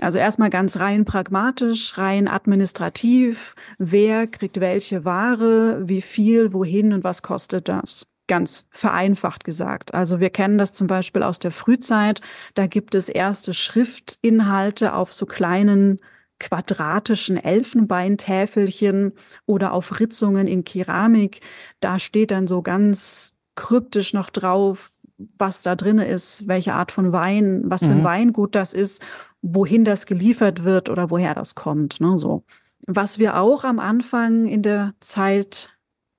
[0.00, 3.54] Also erstmal ganz rein pragmatisch, rein administrativ.
[3.78, 8.08] Wer kriegt welche Ware, wie viel, wohin und was kostet das?
[8.26, 9.94] Ganz vereinfacht gesagt.
[9.94, 12.20] Also wir kennen das zum Beispiel aus der Frühzeit.
[12.54, 16.00] Da gibt es erste Schriftinhalte auf so kleinen
[16.40, 19.12] quadratischen Elfenbeintäfelchen
[19.46, 21.40] oder auf Ritzungen in Keramik.
[21.80, 24.90] Da steht dann so ganz kryptisch noch drauf,
[25.38, 28.04] was da drin ist, welche Art von Wein, was für ein mhm.
[28.04, 29.02] Weingut das ist,
[29.42, 32.00] wohin das geliefert wird oder woher das kommt.
[32.00, 32.44] Ne, so.
[32.86, 35.73] Was wir auch am Anfang in der Zeit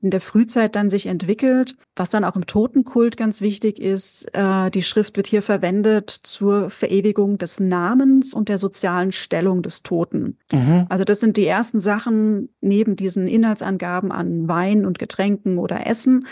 [0.06, 4.26] in der Frühzeit dann sich entwickelt, was dann auch im Totenkult ganz wichtig ist.
[4.36, 9.82] Äh, die Schrift wird hier verwendet zur Verewigung des Namens und der sozialen Stellung des
[9.82, 10.38] Toten.
[10.51, 10.86] Mhm.
[10.89, 16.28] Also das sind die ersten Sachen neben diesen Inhaltsangaben an Wein und Getränken oder Essen.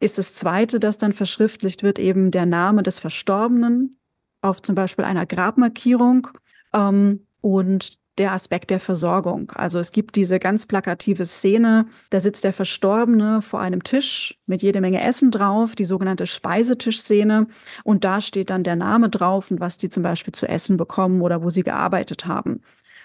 [0.00, 3.98] Ist das zweite, das dann verschriftlicht wird, eben der Name des Verstorbenen
[4.40, 6.28] auf zum Beispiel einer Grabmarkierung.
[6.72, 9.52] Ähm, und der Aspekt der Versorgung.
[9.52, 14.62] Also es gibt diese ganz plakative Szene, da sitzt der Verstorbene vor einem Tisch mit
[14.62, 17.46] jede Menge Essen drauf, die sogenannte Speisetischszene.
[17.84, 21.22] Und da steht dann der Name drauf und was die zum Beispiel zu essen bekommen
[21.22, 22.62] oder wo sie gearbeitet haben.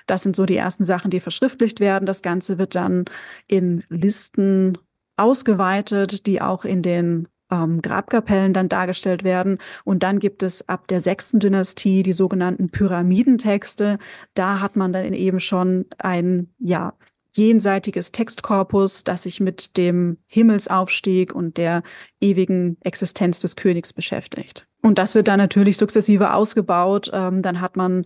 [0.07, 2.05] Das sind so die ersten Sachen, die verschriftlicht werden.
[2.05, 3.05] Das Ganze wird dann
[3.47, 4.77] in Listen
[5.15, 9.59] ausgeweitet, die auch in den ähm, Grabkapellen dann dargestellt werden.
[9.83, 13.99] Und dann gibt es ab der sechsten Dynastie die sogenannten Pyramidentexte.
[14.33, 16.93] Da hat man dann eben schon ein, ja,
[17.35, 21.81] jenseitiges Textkorpus, das sich mit dem Himmelsaufstieg und der
[22.21, 24.67] ewigen Existenz des Königs beschäftigt.
[24.83, 27.09] Und das wird dann natürlich sukzessive ausgebaut.
[27.11, 28.05] Ähm, dann hat man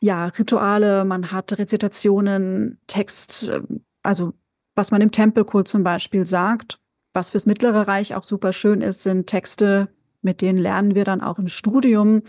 [0.00, 3.60] ja Rituale, man hat Rezitationen, Text, äh,
[4.02, 4.34] also
[4.76, 6.78] was man im Tempelkult zum Beispiel sagt.
[7.14, 9.88] Was fürs Mittlere Reich auch super schön ist, sind Texte,
[10.20, 12.22] mit denen lernen wir dann auch im Studium.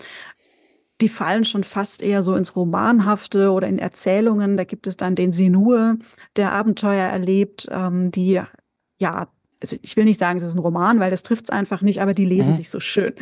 [1.01, 4.57] Die fallen schon fast eher so ins Romanhafte oder in Erzählungen.
[4.57, 5.97] Da gibt es dann den Sinur,
[6.35, 8.39] der Abenteuer erlebt, ähm, die,
[8.99, 9.27] ja,
[9.59, 12.01] also ich will nicht sagen, es ist ein Roman, weil das trifft es einfach nicht,
[12.01, 12.55] aber die lesen mhm.
[12.55, 13.13] sich so schön.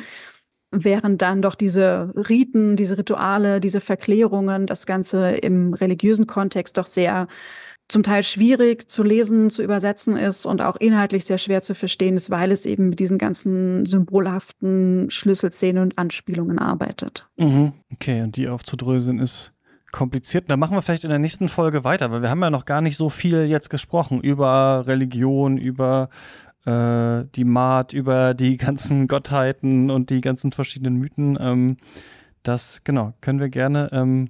[0.71, 6.87] Während dann doch diese Riten, diese Rituale, diese Verklärungen, das Ganze im religiösen Kontext doch
[6.87, 7.27] sehr
[7.93, 12.15] zum Teil schwierig zu lesen, zu übersetzen ist und auch inhaltlich sehr schwer zu verstehen
[12.15, 17.29] ist, weil es eben mit diesen ganzen symbolhaften Schlüsselszenen und Anspielungen arbeitet.
[17.37, 17.73] Mhm.
[17.93, 19.53] Okay, und die aufzudröseln ist
[19.91, 20.49] kompliziert.
[20.49, 22.81] Da machen wir vielleicht in der nächsten Folge weiter, weil wir haben ja noch gar
[22.81, 26.09] nicht so viel jetzt gesprochen über Religion, über
[26.65, 31.37] äh, die Maat, über die ganzen Gottheiten und die ganzen verschiedenen Mythen.
[31.39, 31.77] Ähm,
[32.41, 34.29] das, genau, können wir gerne ähm,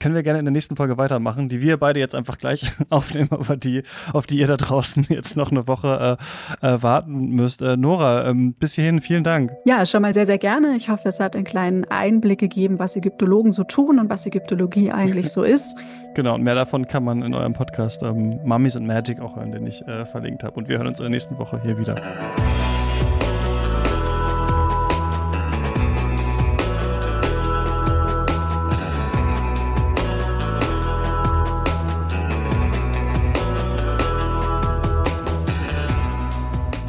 [0.00, 3.30] können wir gerne in der nächsten Folge weitermachen, die wir beide jetzt einfach gleich aufnehmen,
[3.30, 3.82] aber die,
[4.12, 6.18] auf die ihr da draußen jetzt noch eine Woche
[6.62, 7.62] äh, äh, warten müsst.
[7.62, 9.52] Äh, Nora, ähm, bis hierhin vielen Dank.
[9.64, 10.76] Ja, schon mal sehr, sehr gerne.
[10.76, 14.92] Ich hoffe, es hat einen kleinen Einblick gegeben, was Ägyptologen so tun und was Ägyptologie
[14.92, 15.76] eigentlich so ist.
[16.14, 19.52] Genau, und mehr davon kann man in eurem Podcast ähm, Mummies and Magic auch hören,
[19.52, 20.56] den ich äh, verlinkt habe.
[20.56, 21.96] Und wir hören uns in der nächsten Woche hier wieder.